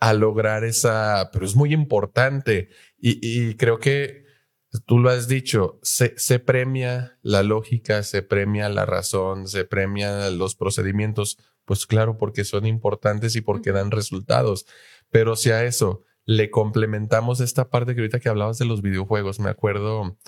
[0.00, 2.70] a lograr esa, pero es muy importante.
[2.98, 4.24] Y, creo que
[4.86, 10.30] tú lo has dicho, se, se, premia la lógica, se premia la razón, se premia
[10.30, 14.66] los procedimientos, pues claro, porque son importantes y porque dan resultados.
[15.10, 19.40] Pero si a eso le complementamos esta parte que ahorita que hablabas de los videojuegos,
[19.40, 20.18] me acuerdo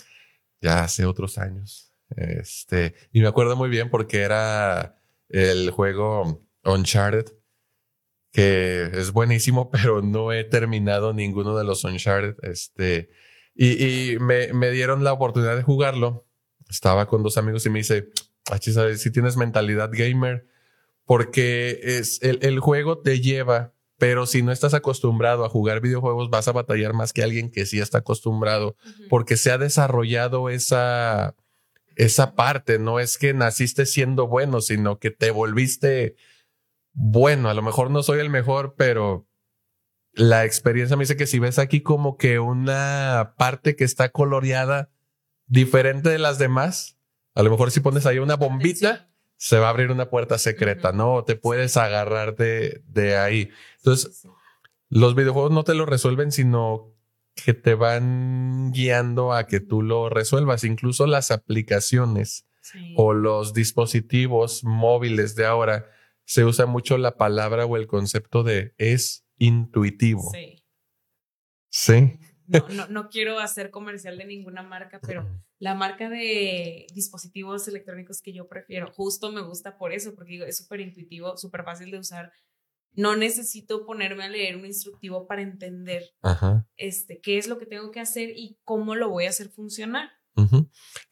[0.62, 7.26] ya hace otros años, este, y me acuerdo muy bien porque era el juego Uncharted,
[8.32, 13.10] que es buenísimo, pero no he terminado ninguno de los Uncharted, este,
[13.54, 16.26] y, me, dieron la oportunidad de jugarlo.
[16.70, 18.08] Estaba con dos amigos y me dice,
[18.58, 20.46] ¿sabes si tienes mentalidad gamer?
[21.04, 26.48] Porque es, el juego te lleva pero si no estás acostumbrado a jugar videojuegos, vas
[26.48, 28.74] a batallar más que alguien que sí está acostumbrado,
[29.10, 31.36] porque se ha desarrollado esa,
[31.96, 32.78] esa parte.
[32.78, 36.16] No es que naciste siendo bueno, sino que te volviste
[36.94, 37.50] bueno.
[37.50, 39.28] A lo mejor no soy el mejor, pero
[40.14, 44.88] la experiencia me dice que si ves aquí como que una parte que está coloreada
[45.46, 46.98] diferente de las demás,
[47.34, 49.09] a lo mejor si pones ahí una bombita,
[49.40, 51.24] se va a abrir una puerta secreta, ¿no?
[51.24, 53.48] Te puedes agarrar de, de ahí.
[53.78, 54.28] Entonces,
[54.90, 56.92] los videojuegos no te lo resuelven, sino
[57.34, 60.62] que te van guiando a que tú lo resuelvas.
[60.64, 62.46] Incluso las aplicaciones
[62.96, 65.86] o los dispositivos móviles de ahora
[66.26, 70.30] se usa mucho la palabra o el concepto de es intuitivo.
[70.32, 70.62] Sí.
[71.70, 72.20] Sí.
[72.46, 75.26] No, no, no quiero hacer comercial de ninguna marca, pero
[75.60, 80.56] la marca de dispositivos electrónicos que yo prefiero, justo me gusta por eso, porque es
[80.56, 82.32] súper intuitivo, súper fácil de usar.
[82.92, 86.14] No necesito ponerme a leer un instructivo para entender
[86.76, 90.10] este, qué es lo que tengo que hacer y cómo lo voy a hacer funcionar.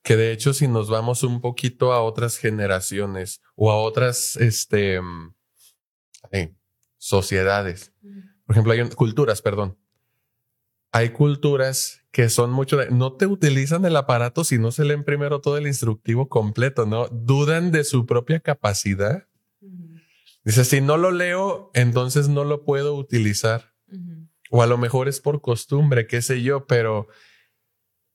[0.03, 4.99] Que de hecho, si nos vamos un poquito a otras generaciones o a otras este,
[5.03, 5.35] mm,
[6.97, 7.93] sociedades,
[8.47, 9.79] por ejemplo, hay culturas, perdón.
[10.91, 15.05] Hay culturas que son mucho de, no te utilizan el aparato si no se leen
[15.05, 17.09] primero todo el instructivo completo, ¿no?
[17.09, 19.27] Dudan de su propia capacidad.
[20.45, 23.75] Dice, si no lo leo, entonces no lo puedo utilizar.
[24.51, 27.09] O a lo mejor es por costumbre, qué sé yo, pero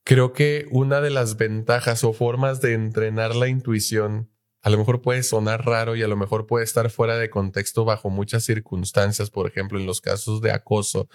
[0.04, 5.02] creo que una de las ventajas o formas de entrenar la intuición, a lo mejor
[5.02, 9.30] puede sonar raro y a lo mejor puede estar fuera de contexto bajo muchas circunstancias,
[9.30, 11.08] por ejemplo, en los casos de acoso,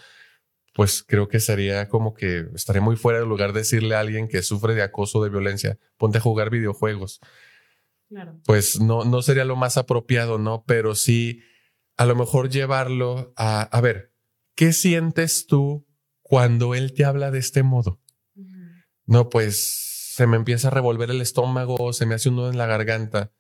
[0.79, 4.43] pues creo que sería como que estaría muy fuera de lugar decirle a alguien que
[4.43, 7.19] sufre de acoso, de violencia, ponte a jugar videojuegos.
[8.09, 8.38] Claro.
[8.47, 10.62] Pues no, no sería lo más apropiado, ¿no?
[10.69, 11.41] Pero sí,
[11.97, 14.14] a lo mejor llevarlo a, a ver,
[14.55, 15.85] ¿qué sientes tú
[16.23, 18.01] cuando él te habla de este modo?
[19.05, 22.57] No, pues se me empieza a revolver el estómago, se me hace un nudo en
[22.57, 23.33] la garganta.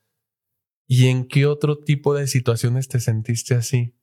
[0.88, 3.94] ¿Y en qué otro tipo de situaciones te sentiste así?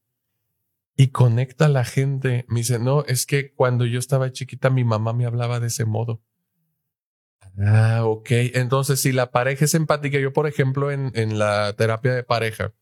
[0.96, 2.46] Y conecta a la gente.
[2.48, 5.86] Me dice, no, es que cuando yo estaba chiquita mi mamá me hablaba de ese
[5.86, 6.22] modo.
[7.58, 8.28] Ah, ok.
[8.54, 12.74] Entonces, si la pareja es empática, yo, por ejemplo, en, en la terapia de pareja,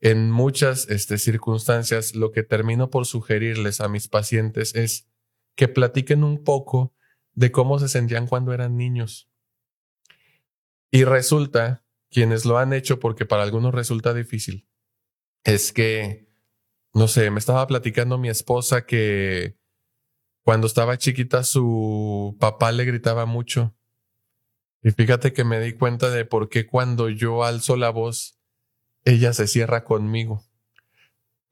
[0.00, 5.10] en muchas este, circunstancias, lo que termino por sugerirles a mis pacientes es
[5.54, 6.94] que platiquen un poco
[7.34, 9.30] de cómo se sentían cuando eran niños.
[10.90, 14.66] Y resulta, quienes lo han hecho, porque para algunos resulta difícil,
[15.44, 16.29] es que
[16.92, 19.56] no sé, me estaba platicando mi esposa que
[20.42, 23.74] cuando estaba chiquita su papá le gritaba mucho.
[24.82, 28.38] Y fíjate que me di cuenta de por qué cuando yo alzo la voz,
[29.04, 30.44] ella se cierra conmigo.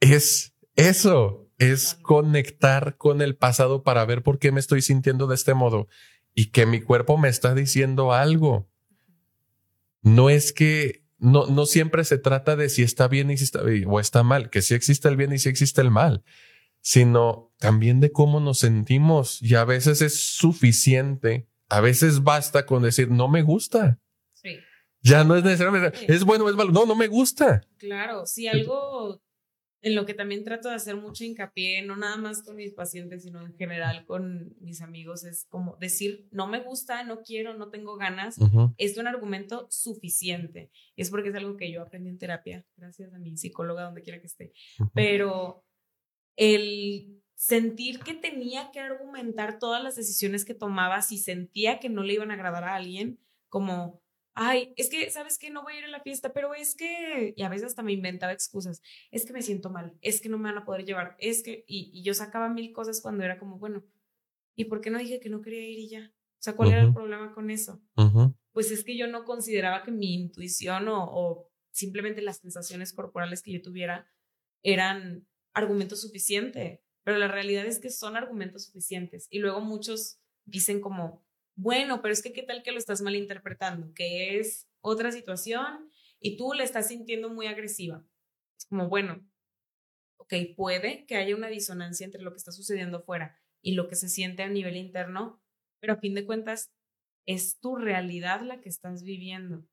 [0.00, 1.44] Es eso.
[1.58, 5.88] es conectar con el pasado para ver por qué me estoy sintiendo de este modo
[6.34, 8.70] y que mi cuerpo me está diciendo algo.
[10.02, 13.60] No es que no, no siempre se trata de si está bien y si está
[13.86, 16.22] o está mal, que si existe el bien y si existe el mal,
[16.80, 22.82] sino también de cómo nos sentimos y a veces es suficiente, a veces basta con
[22.82, 23.98] decir no me gusta.
[24.32, 24.58] Sí.
[25.00, 27.62] Ya no es necesariamente, es bueno o es malo, no, no me gusta.
[27.78, 29.20] Claro, si algo
[29.80, 33.22] en lo que también trato de hacer mucho hincapié, no nada más con mis pacientes,
[33.22, 37.70] sino en general con mis amigos, es como decir, no me gusta, no quiero, no
[37.70, 38.38] tengo ganas,
[38.76, 40.70] es un argumento suficiente.
[40.96, 44.20] Es porque es algo que yo aprendí en terapia, gracias a mi psicóloga, donde quiera
[44.20, 44.52] que esté.
[44.94, 45.64] Pero
[46.36, 52.02] el sentir que tenía que argumentar todas las decisiones que tomaba si sentía que no
[52.02, 54.02] le iban a agradar a alguien, como
[54.40, 55.50] ay, es que, ¿sabes qué?
[55.50, 57.92] No voy a ir a la fiesta, pero es que, y a veces hasta me
[57.92, 58.80] inventaba excusas,
[59.10, 61.64] es que me siento mal, es que no me van a poder llevar, es que,
[61.66, 63.84] y, yo sacaba mil cosas cuando era como, bueno,
[64.54, 66.12] ¿y por qué no dije que no quería ir y ya?
[66.14, 67.82] O sea, ¿cuál era el problema con eso?
[68.52, 73.42] Pues es que yo no consideraba que mi intuición o, o simplemente las sensaciones corporales
[73.42, 74.08] que yo tuviera
[74.62, 79.26] eran argumentos suficientes, pero la realidad es que son argumentos suficientes.
[79.30, 81.26] Y luego muchos dicen como,
[81.58, 85.90] bueno, pero es que qué tal que lo estás malinterpretando, que es otra situación
[86.20, 88.06] y tú le estás sintiendo muy agresiva.
[88.56, 89.28] Es como, bueno,
[90.18, 93.96] ok, puede que haya una disonancia entre lo que está sucediendo afuera y lo que
[93.96, 95.42] se siente a nivel interno,
[95.80, 96.70] pero a fin de cuentas
[97.26, 99.66] es tu realidad la que estás viviendo.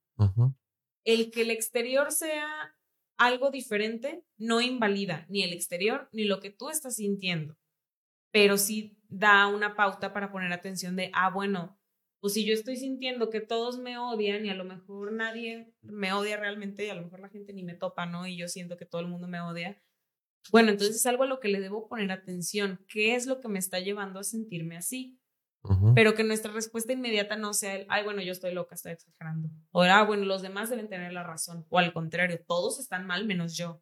[1.04, 2.76] El que el exterior sea
[3.16, 7.56] algo diferente no invalida ni el exterior ni lo que tú estás sintiendo,
[8.36, 11.80] pero sí da una pauta para poner atención de, ah, bueno,
[12.20, 16.12] pues si yo estoy sintiendo que todos me odian y a lo mejor nadie me
[16.12, 18.28] odia realmente y a lo mejor la gente ni me topa, ¿no?
[18.28, 19.82] Y yo siento que todo el mundo me odia.
[20.52, 22.84] Bueno, entonces es algo a lo que le debo poner atención.
[22.90, 25.18] ¿Qué es lo que me está llevando a sentirme así?
[25.96, 29.50] Pero que nuestra respuesta inmediata no sea el, ay, bueno, yo estoy loca, estoy exagerando.
[29.72, 31.66] O, ah, bueno, los demás deben tener la razón.
[31.70, 33.82] O al contrario, todos están mal menos yo.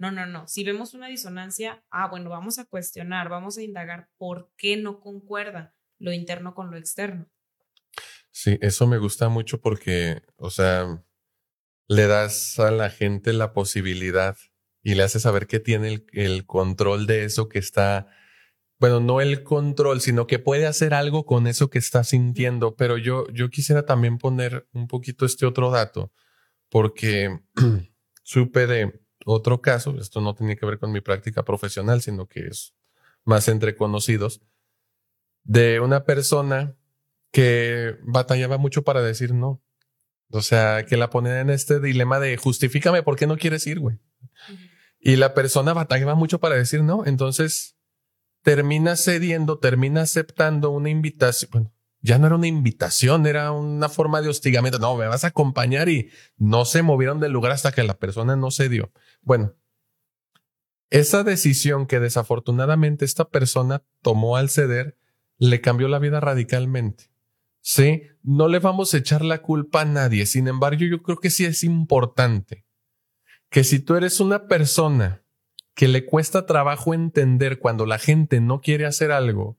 [0.00, 0.46] No, no, no.
[0.46, 5.00] Si vemos una disonancia, ah, bueno, vamos a cuestionar, vamos a indagar por qué no
[5.00, 7.30] concuerda lo interno con lo externo.
[8.30, 11.04] Sí, eso me gusta mucho porque, o sea,
[11.88, 14.36] le das a la gente la posibilidad
[14.82, 18.08] y le haces saber que tiene el, el, control de eso que está,
[18.80, 22.74] bueno, no el control, sino que puede hacer algo con eso que está sintiendo.
[22.74, 26.10] Pero yo, yo quisiera también poner un poquito este otro dato,
[26.68, 27.40] porque
[28.24, 32.46] supe de otro caso, esto no tenía que ver con mi práctica profesional, sino que
[32.46, 32.74] es
[33.24, 34.40] más entre conocidos,
[35.44, 36.76] de una persona
[37.30, 39.62] que batallaba mucho para decir no.
[40.30, 43.80] O sea, que la ponía en este dilema de justifícame por qué no quieres ir,
[43.80, 43.98] güey.
[44.98, 47.04] Y la persona batallaba mucho para decir no.
[47.04, 47.76] Entonces
[48.42, 51.50] termina cediendo, termina aceptando una invitación.
[51.52, 54.78] Bueno, ya no era una invitación, era una forma de hostigamiento.
[54.78, 58.34] No, me vas a acompañar y no se movieron del lugar hasta que la persona
[58.36, 58.90] no cedió.
[59.22, 59.54] Bueno,
[60.90, 64.98] esa decisión que desafortunadamente esta persona tomó al ceder
[65.38, 67.10] le cambió la vida radicalmente.
[67.60, 70.26] Sí, no le vamos a echar la culpa a nadie.
[70.26, 72.66] Sin embargo, yo creo que sí es importante
[73.48, 75.24] que si tú eres una persona
[75.74, 79.58] que le cuesta trabajo entender cuando la gente no quiere hacer algo,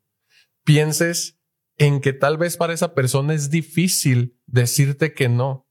[0.64, 1.40] pienses
[1.78, 5.68] en que tal vez para esa persona es difícil decirte que no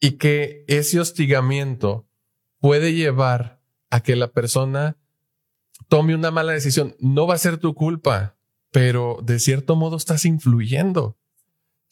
[0.00, 2.09] y que ese hostigamiento
[2.60, 4.96] puede llevar a que la persona
[5.88, 6.94] tome una mala decisión.
[7.00, 8.36] No va a ser tu culpa
[8.70, 11.18] pero de cierto modo estás influyendo.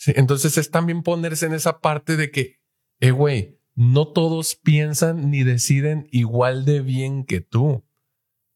[0.07, 2.61] Entonces es también ponerse en esa parte de que,
[3.01, 7.85] eh, güey, no todos piensan ni deciden igual de bien que tú.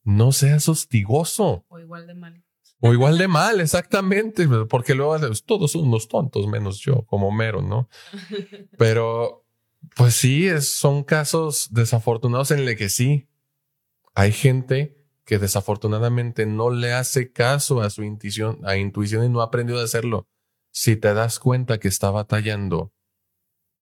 [0.05, 1.65] No seas hostigoso.
[1.69, 2.45] O igual de mal.
[2.81, 7.63] O igual de mal, exactamente, porque luego todos son unos tontos, menos yo, como mero,
[7.63, 7.89] ¿no?
[8.79, 9.41] Pero,
[9.95, 13.28] pues sí, son casos desafortunados en los que sí,
[14.14, 19.41] hay gente que desafortunadamente no le hace caso a su intuición, a intuición y no
[19.41, 20.28] ha aprendido a hacerlo.
[20.70, 22.93] Si te das cuenta que está batallando,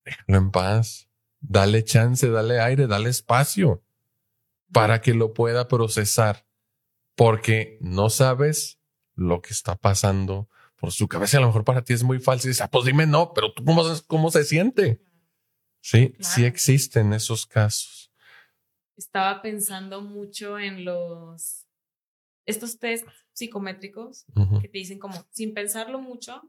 [0.04, 1.08] déjalo en paz,
[1.40, 3.82] dale chance, dale aire, dale espacio
[4.72, 6.46] para que lo pueda procesar,
[7.14, 8.78] porque no sabes
[9.14, 11.38] lo que está pasando por su cabeza.
[11.38, 13.52] A lo mejor para ti es muy falso y dices, ah, pues dime no, pero
[13.52, 15.00] tú cómo, cómo se siente.
[15.80, 18.10] Sí, sí existen esos casos
[19.00, 21.66] estaba pensando mucho en los,
[22.46, 24.26] estos test psicométricos
[24.60, 26.42] que te dicen como, sin pensarlo mucho,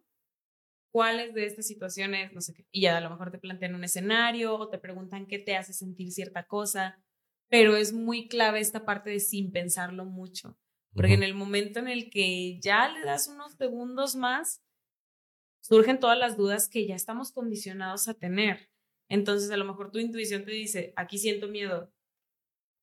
[0.91, 3.85] cuáles de estas situaciones, no sé qué, y ya a lo mejor te plantean un
[3.85, 7.01] escenario o te preguntan qué te hace sentir cierta cosa,
[7.49, 10.57] pero es muy clave esta parte de sin pensarlo mucho.
[10.93, 14.61] Porque en el momento en el que ya le das unos segundos más,
[15.61, 18.70] surgen todas las dudas que ya estamos condicionados a tener.
[19.11, 21.91] Entonces, a lo mejor tu intuición te dice, aquí siento miedo,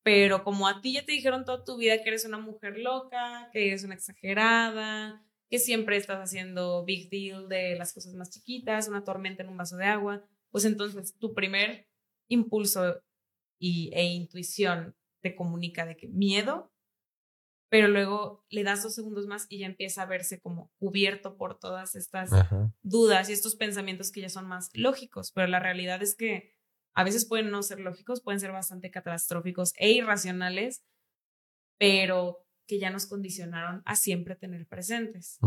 [0.03, 3.49] pero como a ti ya te dijeron toda tu vida que eres una mujer loca,
[3.51, 8.89] que eres una exagerada, que siempre estás haciendo big deal de las cosas más chiquitas,
[8.89, 11.89] una tormenta en un vaso de agua, pues entonces tu primer
[12.29, 13.01] impulso
[13.59, 16.71] y, e intuición te comunica de que miedo
[17.69, 21.59] pero luego le das dos segundos más y ya empieza a verse como cubierto por
[21.59, 22.31] todas estas
[22.83, 26.57] dudas y estos pensamientos que ya son más lógicos, pero la realidad es que
[26.95, 30.83] a veces pueden no ser lógicos, pueden ser bastante catastróficos e irracionales,
[31.79, 35.39] pero que ya nos condicionaron a siempre tener presentes.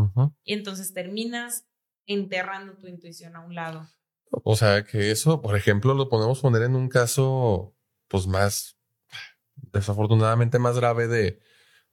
[0.44, 1.66] Y entonces terminas
[2.06, 3.86] enterrando tu intuición a un lado.
[4.30, 7.76] O sea, que eso, por ejemplo, lo podemos poner en un caso,
[8.08, 8.78] pues más,
[9.72, 11.38] desafortunadamente más grave de,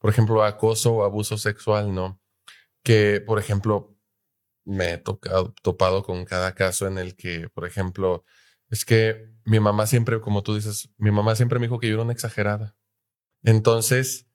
[0.00, 2.20] por ejemplo, acoso o abuso sexual, ¿no?
[2.82, 3.96] Que, por ejemplo,
[4.64, 8.24] me he tocado, topado con cada caso en el que, por ejemplo,
[8.68, 11.94] es que mi mamá siempre, como tú dices, mi mamá siempre me dijo que yo
[11.94, 12.76] era una exagerada.
[13.42, 14.26] Entonces,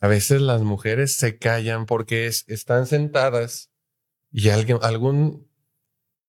[0.00, 3.72] a veces las mujeres se callan porque están sentadas
[4.30, 5.50] y alguien, algún,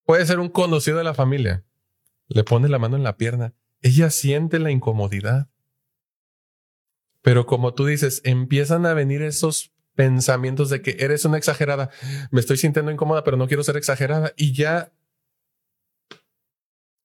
[0.06, 1.66] puede ser un conocido de la familia,
[2.28, 3.54] le pone la mano en la pierna.
[3.82, 5.50] Ella siente la incomodidad.
[7.28, 11.90] Pero como tú dices, empiezan a venir esos pensamientos de que eres una exagerada,
[12.32, 14.32] me estoy sintiendo incómoda, pero no quiero ser exagerada.
[14.38, 14.94] Y ya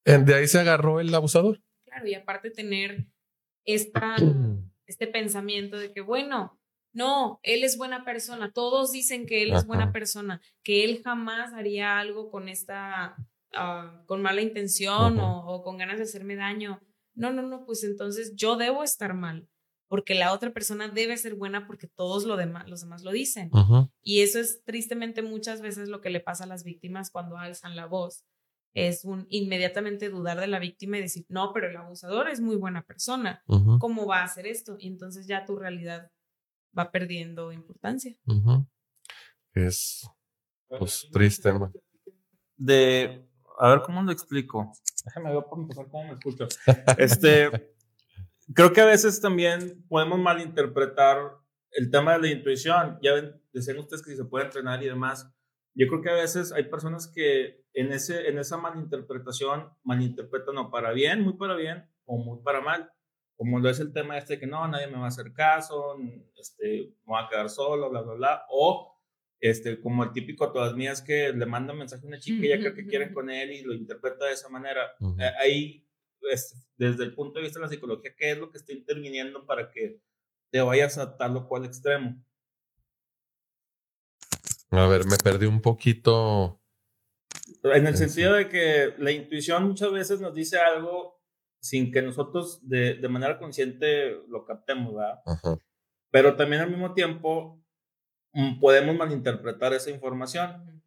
[0.05, 1.61] de ahí se agarró el abusador.
[1.87, 3.09] Claro, y aparte tener
[3.64, 4.14] esta,
[4.87, 6.57] este pensamiento de que, bueno,
[6.93, 11.53] no, él es buena persona, todos dicen que él es buena persona, que él jamás
[11.53, 13.16] haría algo con esta,
[13.55, 16.81] ah, con mala intención o, o con ganas de hacerme daño.
[17.12, 19.49] No, no, no, pues entonces yo debo estar mal
[19.93, 23.51] porque la otra persona debe ser buena porque todos lo demás, los demás lo dicen.
[24.01, 27.76] Y eso es tristemente muchas veces lo que le pasa a las víctimas cuando alzan
[27.76, 28.24] la voz.
[28.72, 32.57] Es un inmediatamente dudar de la víctima y decir, no, pero el abusador es muy
[32.57, 33.43] buena persona.
[33.80, 34.76] ¿Cómo va a hacer esto?
[34.78, 36.11] Y entonces ya tu realidad
[36.76, 38.16] va perdiendo importancia.
[39.53, 40.09] Es
[40.70, 41.53] pues triste.
[42.57, 43.28] De,
[43.59, 44.72] a ver, ¿cómo lo explico?
[45.05, 46.49] Déjame ver empezar cómo me escucho.
[46.97, 47.74] Este,
[48.55, 51.19] creo que a veces también podemos malinterpretar
[51.73, 52.99] el tema de la intuición.
[53.03, 55.33] Ya ven, decían ustedes que se puede entrenar y demás.
[55.75, 60.71] Yo creo que a veces hay personas que en, ese, en esa malinterpretación malinterpretan o
[60.71, 62.91] para bien, muy para bien, o muy para mal.
[63.37, 65.97] Como lo es el tema este que no, nadie me va a hacer caso,
[66.37, 68.43] este, me voy a quedar solo, bla, bla, bla.
[68.51, 68.93] O
[69.41, 72.51] este, como el típico todas mías que le manda un mensaje a una chica y
[72.51, 74.93] ya creo que quieren con él y lo interpreta de esa manera.
[75.19, 75.87] Eh, ahí
[76.77, 79.70] desde el punto de vista de la psicología, qué es lo que está interviniendo para
[79.70, 80.01] que
[80.51, 82.23] te vayas a tal o cual extremo.
[84.70, 86.61] A ver, me perdí un poquito.
[87.62, 91.20] En el sentido de que la intuición muchas veces nos dice algo
[91.61, 95.23] sin que nosotros de, de manera consciente lo captemos, ¿verdad?
[96.11, 97.62] Pero también al mismo tiempo
[98.33, 100.83] mm, podemos malinterpretar esa información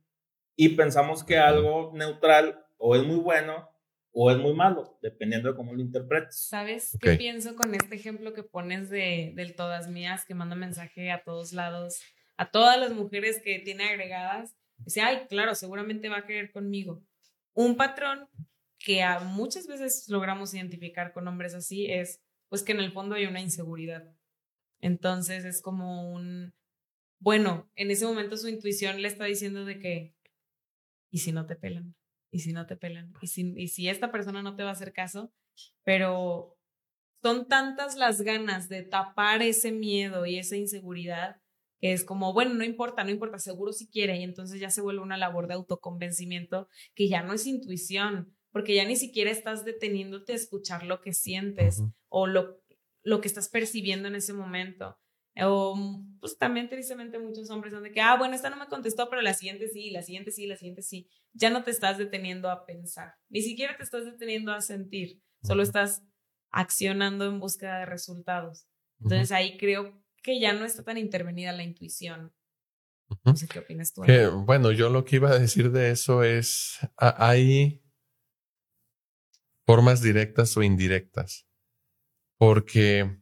[0.57, 3.69] y pensamos que algo neutral o es muy bueno
[4.17, 6.47] o es muy malo, dependiendo de cómo lo interpretes.
[6.47, 11.11] ¿Sabes qué pienso con este ejemplo que pones de, del todas mías, que manda mensaje
[11.11, 11.99] a todos lados,
[12.37, 14.55] a todas las mujeres que tiene agregadas?
[14.77, 17.03] Dice, ay, claro, seguramente va a querer conmigo.
[17.53, 18.29] Un patrón
[18.79, 23.15] que a muchas veces logramos identificar con hombres así es, pues que en el fondo
[23.15, 24.15] hay una inseguridad.
[24.79, 26.53] Entonces es como un,
[27.19, 30.15] bueno, en ese momento su intuición le está diciendo de que,
[31.11, 31.95] ¿y si no te pelan?
[32.35, 34.73] Y si no te pelan, y si, y si esta persona no te va a
[34.73, 35.31] hacer caso,
[35.85, 36.57] pero
[37.23, 41.37] son tantas las ganas de tapar ese miedo y esa inseguridad
[41.79, 44.81] que es como, bueno, no importa, no importa, seguro si quiere, y entonces ya se
[44.81, 49.63] vuelve una labor de autoconvencimiento que ya no es intuición, porque ya ni siquiera estás
[49.63, 52.61] deteniéndote a escuchar lo que sientes o lo,
[53.01, 54.97] lo que estás percibiendo en ese momento.
[55.43, 59.09] O pues también tristemente muchos hombres son de que, ah, bueno, esta no me contestó,
[59.09, 61.09] pero la siguiente sí, la siguiente sí, la siguiente sí.
[61.33, 65.61] Ya no te estás deteniendo a pensar, ni siquiera te estás deteniendo a sentir, solo
[65.61, 66.03] estás
[66.51, 68.67] accionando en búsqueda de resultados.
[69.01, 72.33] Entonces ahí creo que ya no está tan intervenida la intuición.
[73.23, 74.01] No sé qué opinas tú.
[74.45, 77.83] bueno, yo lo que iba a decir de eso es, hay
[79.65, 81.47] formas directas o indirectas,
[82.37, 83.19] porque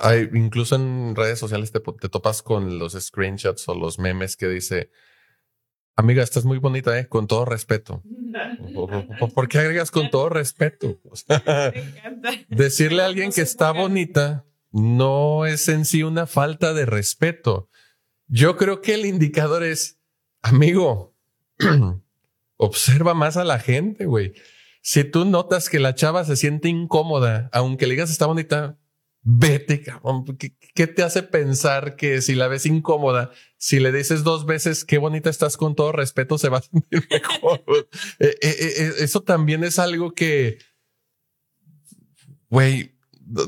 [0.00, 4.48] hay, incluso en redes sociales te, te, topas con los screenshots o los memes que
[4.48, 4.90] dice,
[5.94, 7.06] amiga, estás muy bonita, ¿eh?
[7.08, 8.02] Con todo respeto.
[9.34, 10.98] ¿Por qué agregas con todo respeto?
[12.48, 17.68] decirle a alguien que está bonita no es en sí una falta de respeto.
[18.26, 19.98] Yo creo que el indicador es,
[20.42, 21.14] amigo,
[22.56, 24.34] observa más a la gente, güey.
[24.82, 28.78] Si tú notas que la chava se siente incómoda, aunque le digas está bonita,
[29.22, 30.24] vete, cabrón.
[30.36, 34.98] ¿Qué, te hace pensar que si la ves incómoda, si le dices dos veces qué
[34.98, 37.62] bonita estás con todo respeto, se va a sentir mejor?
[38.18, 40.58] Eh, eh, eh, eso también es algo que,
[42.48, 42.98] güey,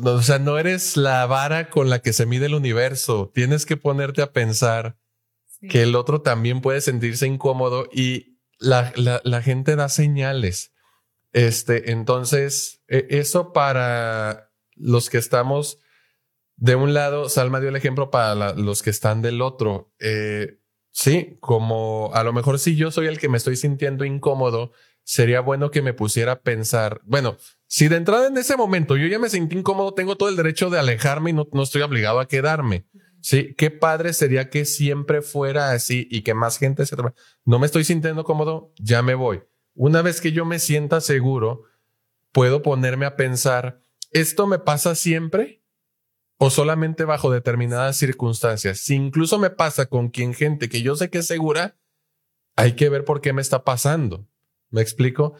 [0.04, 3.32] o sea, no eres la vara con la que se mide el universo.
[3.34, 4.96] Tienes que ponerte a pensar
[5.68, 10.72] que el otro también puede sentirse incómodo y la, la, gente da señales.
[11.32, 14.51] Este, entonces, e, eso para
[14.82, 15.78] los que estamos
[16.56, 19.92] de un lado, Salma dio el ejemplo para los que están del otro.
[19.98, 20.58] Eh,
[20.90, 24.72] sí, como a lo mejor si yo soy el que me estoy sintiendo incómodo,
[25.04, 29.08] sería bueno que me pusiera a pensar, bueno, si de entrada en ese momento yo
[29.08, 32.20] ya me sentí incómodo, tengo todo el derecho de alejarme y no, no estoy obligado
[32.20, 32.86] a quedarme.
[33.20, 36.96] Sí, qué padre sería que siempre fuera así y que más gente se...
[37.44, 39.42] No me estoy sintiendo cómodo, ya me voy.
[39.74, 41.62] Una vez que yo me sienta seguro,
[42.32, 43.80] puedo ponerme a pensar,
[44.12, 45.62] ¿esto me pasa siempre?
[46.38, 48.78] ¿O solamente bajo determinadas circunstancias?
[48.78, 51.76] Si incluso me pasa con quien gente que yo sé que es segura,
[52.56, 54.28] hay que ver por qué me está pasando.
[54.70, 55.34] ¿Me explico?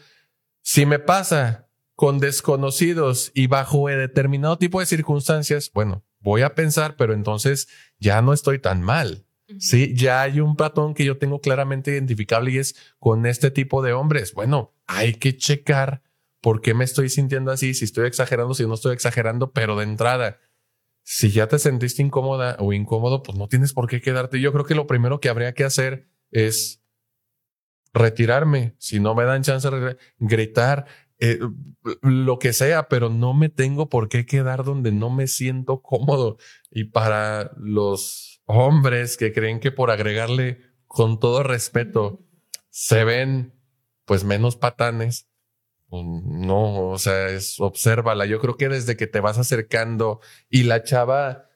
[0.62, 6.97] Si me pasa con desconocidos y bajo determinado tipo de circunstancias, bueno, voy a pensar,
[6.97, 7.68] pero entonces
[7.99, 9.27] ya no estoy tan mal.
[9.59, 13.83] Sí, ya hay un patrón que yo tengo claramente identificable y es con este tipo
[13.83, 14.33] de hombres.
[14.33, 16.03] Bueno, hay que checar
[16.43, 19.84] por qué me estoy sintiendo así, si estoy exagerando, si no estoy exagerando, pero de
[19.84, 20.40] entrada,
[21.05, 24.40] si ya te sentiste incómoda o incómodo, pues no tienes por qué quedarte.
[24.40, 26.82] Yo creo que lo primero que habría que hacer es
[27.95, 28.74] retirarme.
[28.78, 30.86] Si no me dan chance de gritar,
[31.20, 31.38] eh,
[32.03, 36.38] lo que sea, pero no me tengo por qué quedar donde no me siento cómodo.
[36.70, 42.20] Y para los hombres que creen que por agregarle con todo respeto
[42.70, 43.55] se ven
[44.05, 45.28] pues menos patanes,
[45.93, 48.26] no, o sea, es obsérvala.
[48.26, 51.51] Yo creo que desde que te vas acercando y la chava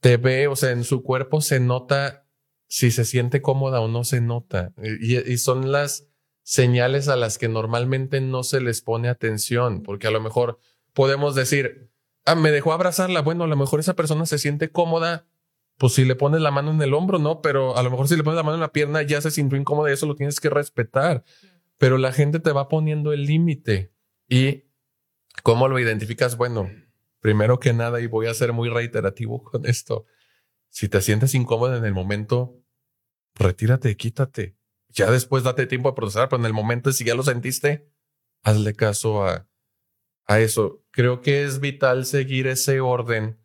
[0.00, 2.26] te ve, o sea, en su cuerpo se nota
[2.66, 4.72] si se siente cómoda o no se nota.
[5.00, 6.08] y son las
[6.48, 10.58] señales a las que normalmente no se les pone atención, porque a lo mejor
[10.94, 11.90] podemos decir,
[12.24, 15.26] ah, me dejó abrazarla, bueno, a lo mejor esa persona se siente cómoda,
[15.76, 18.16] pues si le pones la mano en el hombro, no, pero a lo mejor si
[18.16, 20.40] le pones la mano en la pierna ya se sintió incómoda y eso lo tienes
[20.40, 21.22] que respetar,
[21.78, 23.92] pero la gente te va poniendo el límite
[24.28, 24.64] y
[25.42, 26.36] ¿cómo lo identificas?
[26.36, 26.70] Bueno,
[27.20, 30.04] primero que nada, y voy a ser muy reiterativo con esto,
[30.68, 32.62] si te sientes incómoda en el momento,
[33.34, 34.58] retírate, quítate
[34.88, 37.90] ya después date tiempo a procesar, pero en el momento, si ya lo sentiste,
[38.42, 39.48] hazle caso a,
[40.26, 40.84] a eso.
[40.90, 43.38] Creo que es vital seguir ese orden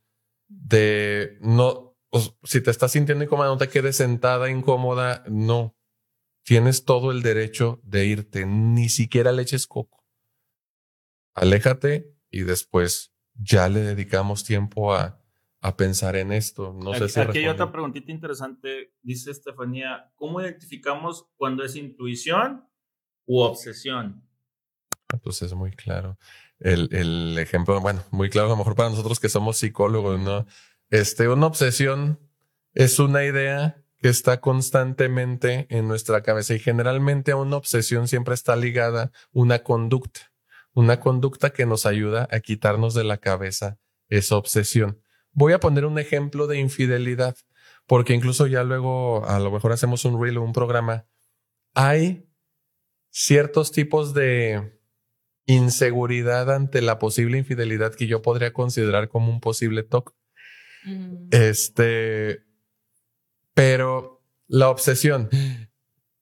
[0.48, 1.98] de no,
[2.44, 5.76] si te estás sintiendo incómoda, no te quedes sentada incómoda, no.
[6.44, 10.04] Tienes todo el derecho de irte, ni siquiera le eches coco.
[11.34, 15.24] Aléjate y después ya le dedicamos tiempo a,
[15.62, 16.74] a pensar en esto.
[16.74, 18.94] No sé si aquí hay otra preguntita interesante.
[19.02, 22.68] Dice Estefanía, ¿cómo identificamos cuando es intuición
[23.26, 24.28] u obsesión?
[25.08, 26.18] Ah, pues es muy claro.
[26.60, 30.46] El, el, ejemplo, bueno, muy claro, a lo mejor para nosotros que somos psicólogos, ¿no?
[30.90, 32.20] Este, una obsesión
[32.74, 38.34] es una idea que está constantemente en nuestra cabeza y generalmente a una obsesión siempre
[38.34, 40.34] está ligada una conducta,
[40.74, 43.80] una conducta que nos ayuda a quitarnos de la cabeza
[44.10, 45.00] esa obsesión.
[45.32, 47.38] Voy a poner un ejemplo de infidelidad,
[47.88, 51.06] porque incluso ya luego a lo mejor hacemos un reel o un programa.
[51.74, 52.28] Hay
[53.10, 54.82] ciertos tipos de
[55.46, 60.12] inseguridad ante la posible infidelidad que yo podría considerar como un posible toque.
[60.84, 61.30] Mm.
[61.32, 62.44] Este,
[63.54, 65.30] pero la obsesión,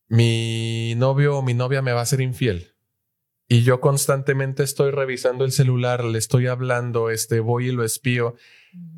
[0.08, 2.76] mi novio o mi novia me va a ser infiel
[3.48, 8.36] y yo constantemente estoy revisando el celular, le estoy hablando, este, voy y lo espío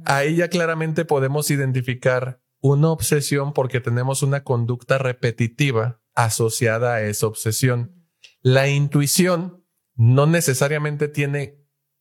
[0.06, 7.28] Ahí ya claramente podemos identificar una obsesión porque tenemos una conducta repetitiva asociada a esa
[7.28, 8.06] obsesión.
[8.42, 9.66] La intuición
[9.96, 11.58] no necesariamente tiene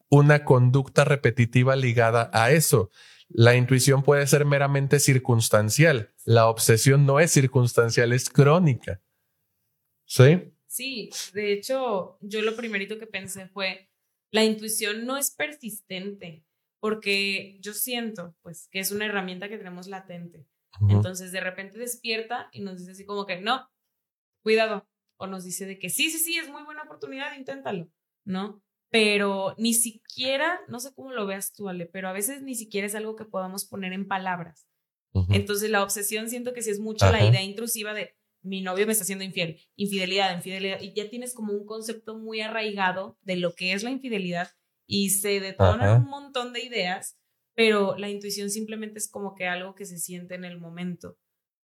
[0.09, 2.91] una conducta repetitiva ligada a eso.
[3.35, 6.15] La intuición puede ser meramente circunstancial.
[6.25, 9.01] La obsesión no es circunstancial, es crónica.
[10.07, 10.53] ¿Sí?
[10.67, 13.91] Sí, de hecho, yo lo primerito que pensé fue,
[14.31, 16.45] la intuición no es persistente
[16.81, 20.49] porque yo siento pues que es una herramienta que tenemos latente.
[20.89, 23.71] Entonces de repente despierta y nos dice así como que no,
[24.43, 24.89] cuidado.
[25.17, 27.89] O nos dice de que sí, sí, sí, es muy buena oportunidad, inténtalo,
[28.25, 28.61] ¿no?
[28.93, 32.87] Pero ni siquiera, no sé cómo lo veas tú, Ale, pero a veces ni siquiera
[32.87, 34.69] es algo que podamos poner en palabras.
[35.31, 38.93] Entonces la obsesión siento que sí es mucho la idea intrusiva de mi novio me
[38.93, 43.55] está haciendo infiel, infidelidad, infidelidad, y ya tienes como un concepto muy arraigado de lo
[43.55, 44.51] que es la infidelidad
[44.87, 47.19] y se detonan un montón de ideas,
[47.55, 51.17] pero la intuición simplemente es como que algo que se siente en el momento.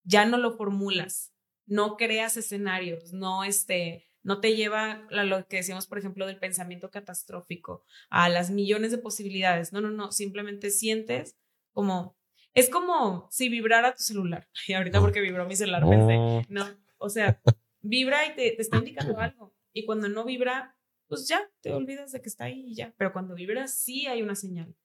[0.03, 1.33] Ya no lo formulas,
[1.65, 6.37] no creas escenarios, no este, no te lleva a lo que decíamos, por ejemplo, del
[6.37, 9.73] pensamiento catastrófico, a las millones de posibilidades.
[9.73, 11.37] No, no, no, simplemente sientes
[11.73, 12.15] como
[12.53, 14.47] es como si vibrara tu celular.
[14.67, 16.65] Y ahorita porque vibró mi celular pensé, no,
[16.97, 17.41] o sea,
[17.81, 19.53] vibra y te, te está indicando algo.
[19.73, 20.75] Y cuando no vibra,
[21.07, 22.93] pues ya, te olvidas de que está ahí y ya.
[22.97, 24.75] Pero cuando vibra, sí hay una señal.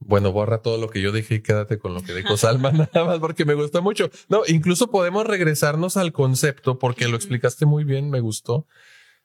[0.00, 3.04] Bueno, borra todo lo que yo dije y quédate con lo que dijo Salma, nada
[3.04, 4.10] más porque me gustó mucho.
[4.28, 8.66] No, incluso podemos regresarnos al concepto porque lo explicaste muy bien, me gustó.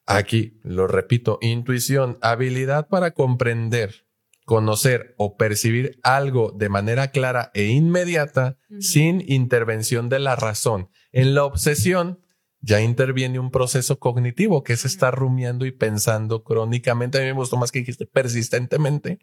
[0.06, 4.06] Aquí, lo repito, intuición, habilidad para comprender
[4.46, 10.90] conocer o percibir algo de manera clara e inmediata sin intervención de la razón.
[11.12, 12.20] En la obsesión
[12.66, 17.20] ya interviene un proceso cognitivo que es estar rumiando y pensando crónicamente.
[17.20, 19.20] A mí me gustó más que dijiste persistentemente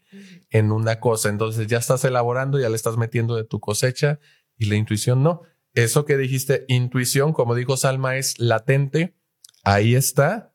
[0.50, 1.28] en una cosa.
[1.28, 4.20] Entonces ya estás elaborando, ya le estás metiendo de tu cosecha
[4.56, 5.42] y la intuición no.
[5.74, 9.16] Eso que dijiste, intuición, como dijo Salma, es latente.
[9.64, 10.54] Ahí está,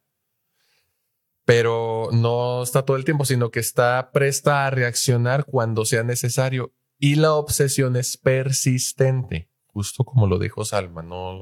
[1.44, 6.74] pero no está todo el tiempo, sino que está presta a reaccionar cuando sea necesario.
[7.00, 11.39] Y la obsesión es persistente, justo como lo dijo Salma, no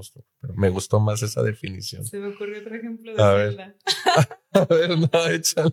[0.56, 2.04] me gustó más esa definición.
[2.04, 3.78] Se me ocurrió otro ejemplo de a Ver.
[4.52, 5.72] a ver, no, échalo.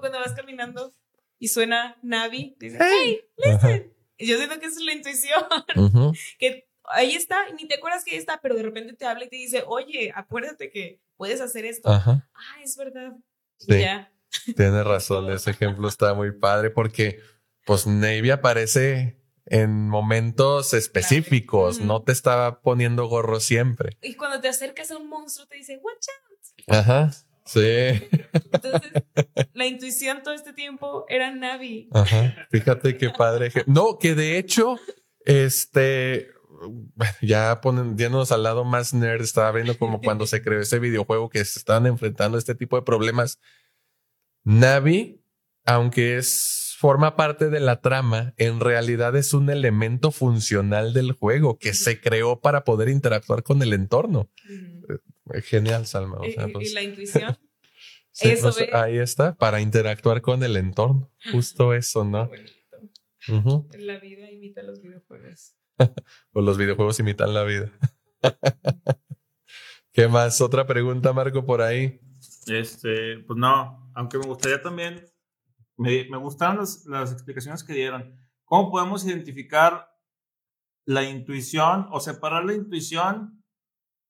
[0.00, 0.94] cuando vas caminando
[1.40, 3.92] y suena Navi, dice, hey, listen.
[4.16, 5.42] yo siento que es la intuición.
[6.38, 9.28] que ahí está, ni te acuerdas que ahí está, pero de repente te habla y
[9.28, 11.88] te dice, oye, acuérdate que puedes hacer esto.
[11.90, 12.22] Ah,
[12.62, 13.12] es verdad
[13.56, 17.18] Sí, Tienes razón, ese ejemplo está muy padre porque
[17.66, 19.17] pues Navy aparece
[19.50, 23.96] en momentos específicos, no te estaba poniendo gorro siempre.
[24.02, 26.76] Y cuando te acercas a un monstruo te dice, watch out.
[26.76, 27.10] Ajá,
[27.44, 27.60] sí.
[28.52, 28.92] Entonces,
[29.54, 31.88] la intuición todo este tiempo era Navi.
[31.92, 33.50] Ajá, fíjate qué padre.
[33.66, 34.78] No, que de hecho,
[35.24, 36.28] este,
[37.22, 41.44] ya poniéndonos al lado más nerd, estaba viendo como cuando se creó ese videojuego que
[41.44, 43.38] se estaban enfrentando a este tipo de problemas.
[44.44, 45.22] Navi,
[45.64, 51.58] aunque es forma parte de la trama, en realidad es un elemento funcional del juego
[51.58, 54.30] que se creó para poder interactuar con el entorno.
[55.34, 56.18] Eh, genial, Salma.
[56.24, 57.36] ¿Y, pues la intuición?
[58.20, 61.10] eso pues, ahí está, para interactuar con el entorno.
[61.32, 62.30] Justo eso, ¿no?
[63.76, 65.56] La vida imita los videojuegos.
[66.32, 67.72] o los videojuegos imitan la vida.
[69.92, 70.40] ¿Qué más?
[70.40, 71.98] Otra pregunta, Marco, por ahí.
[72.46, 75.04] Este, pues no, aunque me gustaría también,
[75.78, 78.18] me, me gustaron las, las, explicaciones que dieron.
[78.44, 79.88] ¿Cómo podemos identificar
[80.84, 83.44] la intuición o separar la intuición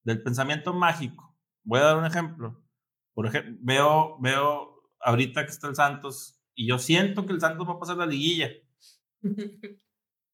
[0.03, 1.37] del pensamiento mágico?
[1.63, 2.65] Voy a dar un ejemplo.
[3.13, 7.69] Por ejemplo, veo, veo ahorita que está el Santos y yo siento que el Santos
[7.69, 8.49] va a pasar la liguilla.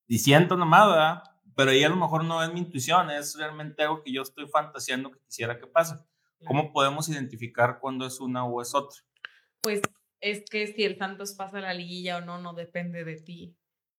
[0.07, 1.22] y siento nomás, ¿verdad?
[1.57, 4.47] Pero ahí a lo mejor no es mi intuición, es realmente algo que yo estoy
[4.47, 5.97] fantaseando que quisiera que pase.
[6.47, 9.01] ¿Cómo podemos identificar cuándo es una o es otra?
[9.62, 9.80] Pues
[10.25, 13.57] es que si el Santos pasa la liguilla o no, no depende de ti.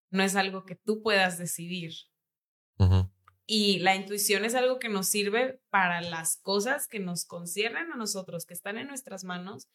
[0.10, 1.94] No es algo que tú puedas decidir.
[3.46, 7.96] Y la intuición es algo que nos sirve para las cosas que nos conciernen a
[7.96, 9.70] nosotros, que están en nuestras manos.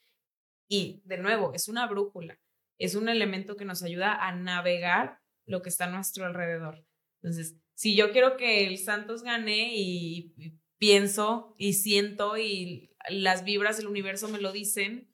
[0.68, 2.40] Y de nuevo, es una brújula,
[2.78, 6.84] es un elemento que nos ayuda a navegar lo que está a nuestro alrededor.
[7.22, 10.34] Entonces, si yo quiero que el Santos gane y,
[10.78, 15.09] pienso y siento y las vibras del universo me lo dicen,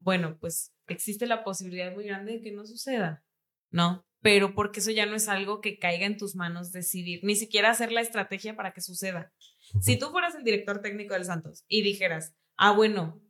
[0.00, 3.24] bueno, pues existe la posibilidad muy grande de que no suceda,
[3.70, 4.04] ¿no?
[4.22, 7.70] Pero porque eso ya no es algo que caiga en tus manos decidir, ni siquiera
[7.70, 9.32] hacer la estrategia para que suceda.
[9.80, 13.22] Si tú fueras el director técnico del Santos y dijeras, ah, bueno,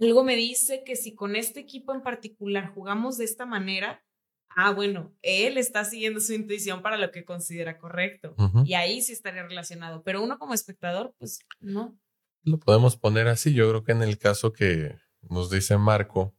[0.00, 4.04] algo me dice que si con este equipo en particular jugamos de esta manera,
[4.56, 8.34] ah, bueno, él está siguiendo su intuición para lo que considera correcto.
[8.64, 10.02] Y ahí sí estaría relacionado.
[10.02, 11.98] Pero uno como espectador, pues no.
[12.42, 13.54] Lo podemos poner así.
[13.54, 14.96] Yo creo que en el caso que
[15.30, 16.34] nos dice Marco,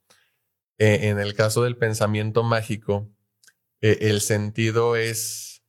[0.78, 3.10] eh, en el caso del pensamiento mágico,
[3.82, 5.64] eh, el sentido es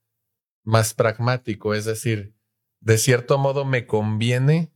[0.64, 1.74] más pragmático.
[1.74, 2.34] Es decir,
[2.80, 4.72] de cierto modo me conviene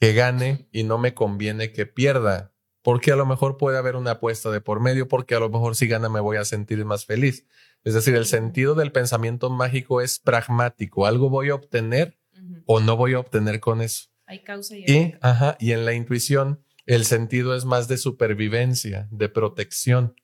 [0.00, 4.12] que gane y no me conviene que pierda porque a lo mejor puede haber una
[4.12, 7.04] apuesta de por medio, porque a lo mejor si gana me voy a sentir más
[7.04, 7.46] feliz.
[7.84, 12.18] Es decir, el sentido del pensamiento mágico es pragmático, algo voy a obtener
[12.66, 14.08] o no voy a obtener con eso.
[14.26, 19.06] Hay causa y, y, ajá, y en la intuición el sentido es más de supervivencia,
[19.12, 20.16] de protección.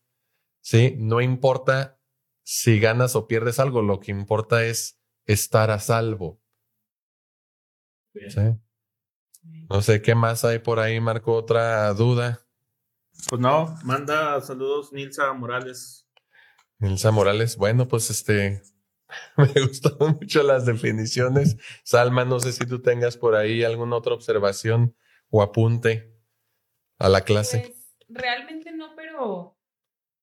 [0.60, 0.96] ¿Sí?
[0.98, 2.00] No importa
[2.42, 6.42] si ganas o pierdes algo, lo que importa es estar a salvo.
[8.12, 8.58] ¿Sí?
[9.70, 11.34] No sé qué más hay por ahí, Marco.
[11.34, 12.40] Otra duda.
[13.28, 16.08] Pues no, manda saludos Nilsa Morales.
[16.80, 18.60] Nilsa Morales, bueno, pues este,
[19.36, 21.58] me gustaron mucho las definiciones.
[21.84, 24.96] Salma, no sé si tú tengas por ahí alguna otra observación
[25.30, 26.15] o apunte
[26.99, 27.61] a la clase.
[27.61, 29.57] Pues, realmente no, pero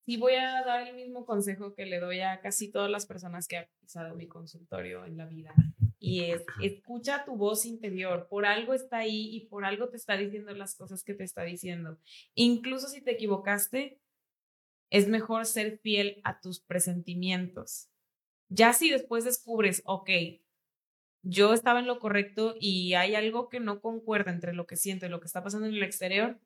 [0.05, 3.47] sí voy a dar el mismo consejo que le doy a casi todas las personas
[3.47, 5.53] que han pisado mi consultorio en la vida.
[5.99, 8.27] Y es, escucha tu voz interior.
[8.29, 11.43] Por algo está ahí y por algo te está diciendo las cosas que te está
[11.43, 11.97] diciendo.
[12.33, 13.99] Incluso si te equivocaste,
[14.89, 17.89] es mejor ser fiel a tus presentimientos.
[18.49, 20.09] Ya si después descubres, ok,
[21.23, 25.05] yo estaba en lo correcto y hay algo que no concuerda entre lo que siento
[25.05, 26.37] y lo que está pasando en el exterior,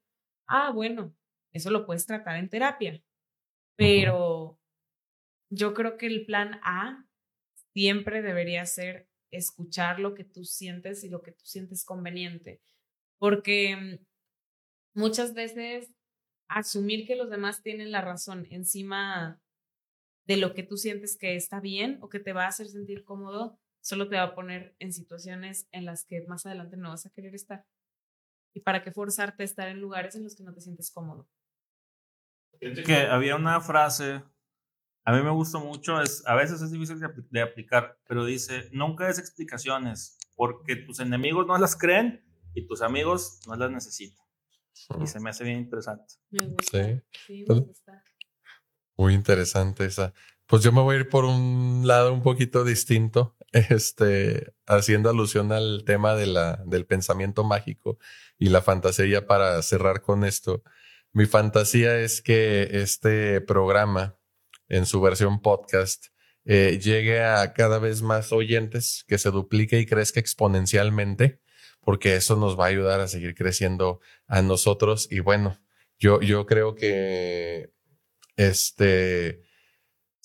[0.48, 1.16] ah, bueno,
[1.54, 3.02] eso lo puedes tratar en terapia.
[3.76, 4.60] Pero
[5.50, 7.06] yo creo que el plan A
[7.74, 12.62] siempre debería ser escuchar lo que tú sientes y lo que tú sientes conveniente.
[13.20, 15.92] Porque mm, muchas veces
[16.48, 19.42] asumir que los demás tienen la razón encima
[20.26, 23.04] de lo que tú sientes que está bien o que te va a hacer sentir
[23.04, 27.06] cómodo, solo te va a poner en situaciones en las que más adelante no vas
[27.06, 27.66] a querer estar.
[28.58, 31.30] ¿Y para qué forzarte a estar en lugares en los que no te sientes cómodo?
[32.60, 34.24] Que había una frase,
[35.06, 37.00] a mí me gustó mucho, es, a veces es difícil
[37.30, 42.82] de, aplicar, pero dice, nunca des explicaciones, porque tus enemigos no las creen y tus
[42.82, 44.26] amigos no las necesitan.
[45.00, 46.16] Y se me hace bien interesante.
[46.32, 46.84] Me gusta.
[46.84, 47.02] Sí.
[47.28, 48.04] sí me gusta.
[48.96, 50.16] Muy interesante esa.
[50.48, 55.52] Pues yo me voy a ir por un lado un poquito distinto, este, haciendo alusión
[55.52, 58.00] al tema de la, del pensamiento mágico
[58.38, 60.64] y la fantasía para cerrar con esto.
[61.14, 64.18] Mi fantasía es que este programa,
[64.68, 66.08] en su versión podcast,
[66.46, 71.42] eh, llegue a cada vez más oyentes, que se duplique y crezca exponencialmente,
[71.82, 75.08] porque eso nos va a ayudar a seguir creciendo a nosotros.
[75.12, 75.60] Y bueno,
[76.00, 77.72] yo, yo creo que
[78.36, 79.48] este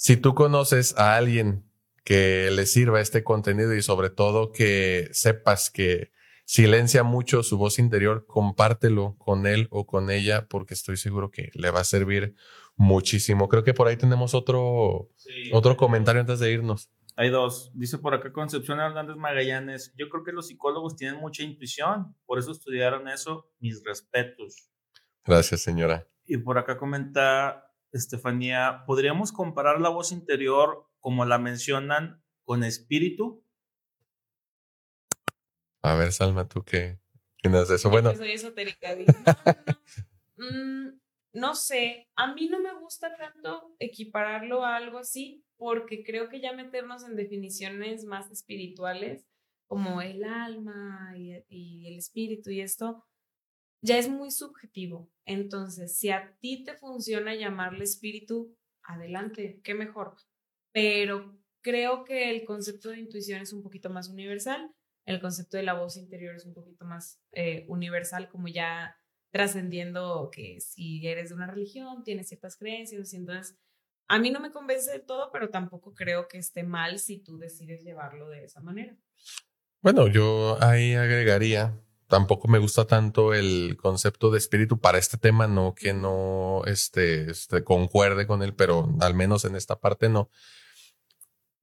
[0.03, 1.65] si tú conoces a alguien
[2.03, 6.11] que le sirva este contenido y sobre todo que sepas que
[6.45, 11.51] silencia mucho su voz interior, compártelo con él o con ella porque estoy seguro que
[11.55, 12.35] le va a servir
[12.77, 13.49] muchísimo.
[13.49, 15.11] Creo que por ahí tenemos otro,
[15.53, 16.91] otro comentario antes de irnos.
[17.17, 17.71] Hay dos.
[17.75, 19.93] Dice por acá Concepción Hernández Magallanes.
[19.97, 23.51] Yo creo que los psicólogos tienen mucha intuición, por eso estudiaron eso.
[23.59, 24.71] Mis respetos.
[25.25, 26.07] Gracias, señora.
[26.25, 33.42] Y por acá comenta Estefanía, ¿podríamos comparar la voz interior como la mencionan con espíritu?
[35.83, 36.99] A ver, Salma, ¿tú qué
[37.41, 37.91] tienes de eso?
[37.91, 38.15] Bueno.
[38.15, 38.97] soy esotérica.
[40.37, 40.99] Mm,
[41.35, 46.41] no, sé, a mí no me gusta tanto equipararlo a algo así porque creo que
[46.41, 49.25] ya meternos en definiciones más espirituales
[49.69, 53.05] como el alma y el espíritu y esto,
[53.83, 55.11] ya es muy subjetivo.
[55.25, 60.17] Entonces, si a ti te funciona llamarle espíritu, adelante, qué mejor.
[60.73, 64.75] Pero creo que el concepto de intuición es un poquito más universal,
[65.05, 68.97] el concepto de la voz interior es un poquito más eh, universal, como ya
[69.31, 73.13] trascendiendo que si eres de una religión, tienes ciertas creencias,
[74.09, 77.39] a mí no me convence de todo, pero tampoco creo que esté mal si tú
[77.39, 78.97] decides llevarlo de esa manera.
[79.81, 81.81] Bueno, yo ahí agregaría
[82.13, 87.31] tampoco me gusta tanto el concepto de espíritu para este tema, no que no este,
[87.31, 90.29] este, concuerde con él, pero al menos en esta parte no.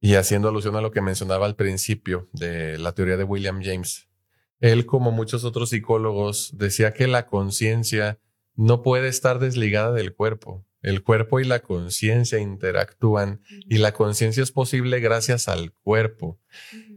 [0.00, 4.08] Y haciendo alusión a lo que mencionaba al principio de la teoría de William James,
[4.60, 8.18] él, como muchos otros psicólogos, decía que la conciencia
[8.54, 10.66] no puede estar desligada del cuerpo.
[10.82, 16.40] El cuerpo y la conciencia interactúan y la conciencia es posible gracias al cuerpo.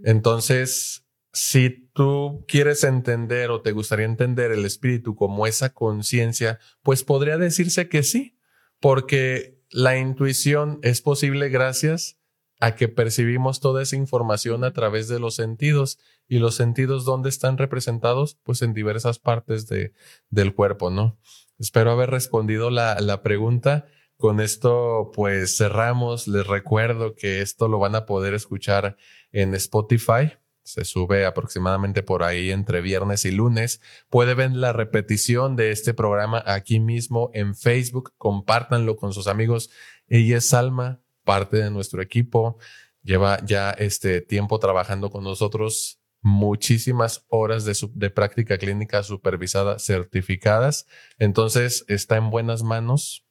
[0.04, 7.04] Entonces, si tú quieres entender o te gustaría entender el espíritu como esa conciencia, pues
[7.04, 8.38] podría decirse que sí,
[8.80, 12.20] porque la intuición es posible gracias
[12.64, 16.00] a que percibimos toda esa información a través de los sentidos
[16.30, 19.92] y los sentidos dónde están representados pues en diversas partes de,
[20.30, 21.20] del cuerpo, ¿no?
[21.60, 23.86] Espero haber respondido la, la pregunta.
[24.16, 26.30] Con esto pues cerramos.
[26.30, 28.96] Les recuerdo que esto lo van a poder escuchar
[29.34, 30.32] en Spotify
[30.64, 33.82] se sube aproximadamente por ahí entre viernes y lunes.
[34.10, 38.14] Puede ver la repetición de este programa aquí mismo en Facebook.
[38.18, 39.70] Compártanlo con sus amigos.
[40.08, 42.58] Ella es Salma, parte de nuestro equipo.
[43.04, 46.00] Lleva ya este tiempo trabajando con nosotros.
[46.26, 50.88] muchísimas horas de, de práctica clínica supervisada certificadas.
[51.20, 53.26] Entonces está en buenas manos.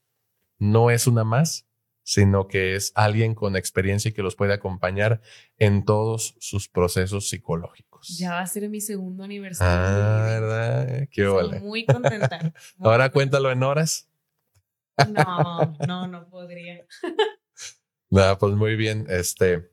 [0.59, 1.67] No es una más,
[2.03, 5.21] sino que es alguien con experiencia y que los puede acompañar
[5.57, 8.19] en todos sus procesos psicológicos.
[8.19, 10.05] Ya va a ser mi segundo aniversario.
[10.05, 11.09] Ah, ¿verdad?
[11.11, 12.53] Qué Estoy muy contenta.
[12.81, 14.09] Ahora cuéntalo en horas.
[15.09, 16.85] No, no, no podría.
[18.13, 19.07] Nada, pues muy bien.
[19.09, 19.71] Este,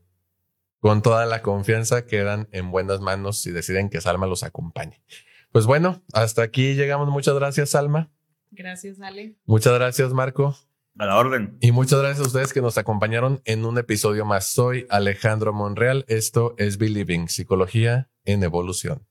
[0.79, 5.03] con toda la confianza quedan en buenas manos si deciden que Salma los acompañe.
[5.51, 7.09] Pues bueno, hasta aquí llegamos.
[7.09, 8.09] Muchas gracias, Salma.
[8.51, 9.35] Gracias, Ale.
[9.43, 10.55] Muchas gracias, Marco.
[10.97, 11.57] A la orden.
[11.59, 14.47] Y muchas gracias a ustedes que nos acompañaron en un episodio más.
[14.47, 16.05] Soy Alejandro Monreal.
[16.07, 19.05] Esto es Believing, Psicología en Evolución.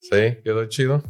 [0.00, 1.04] Sí, quedó chido.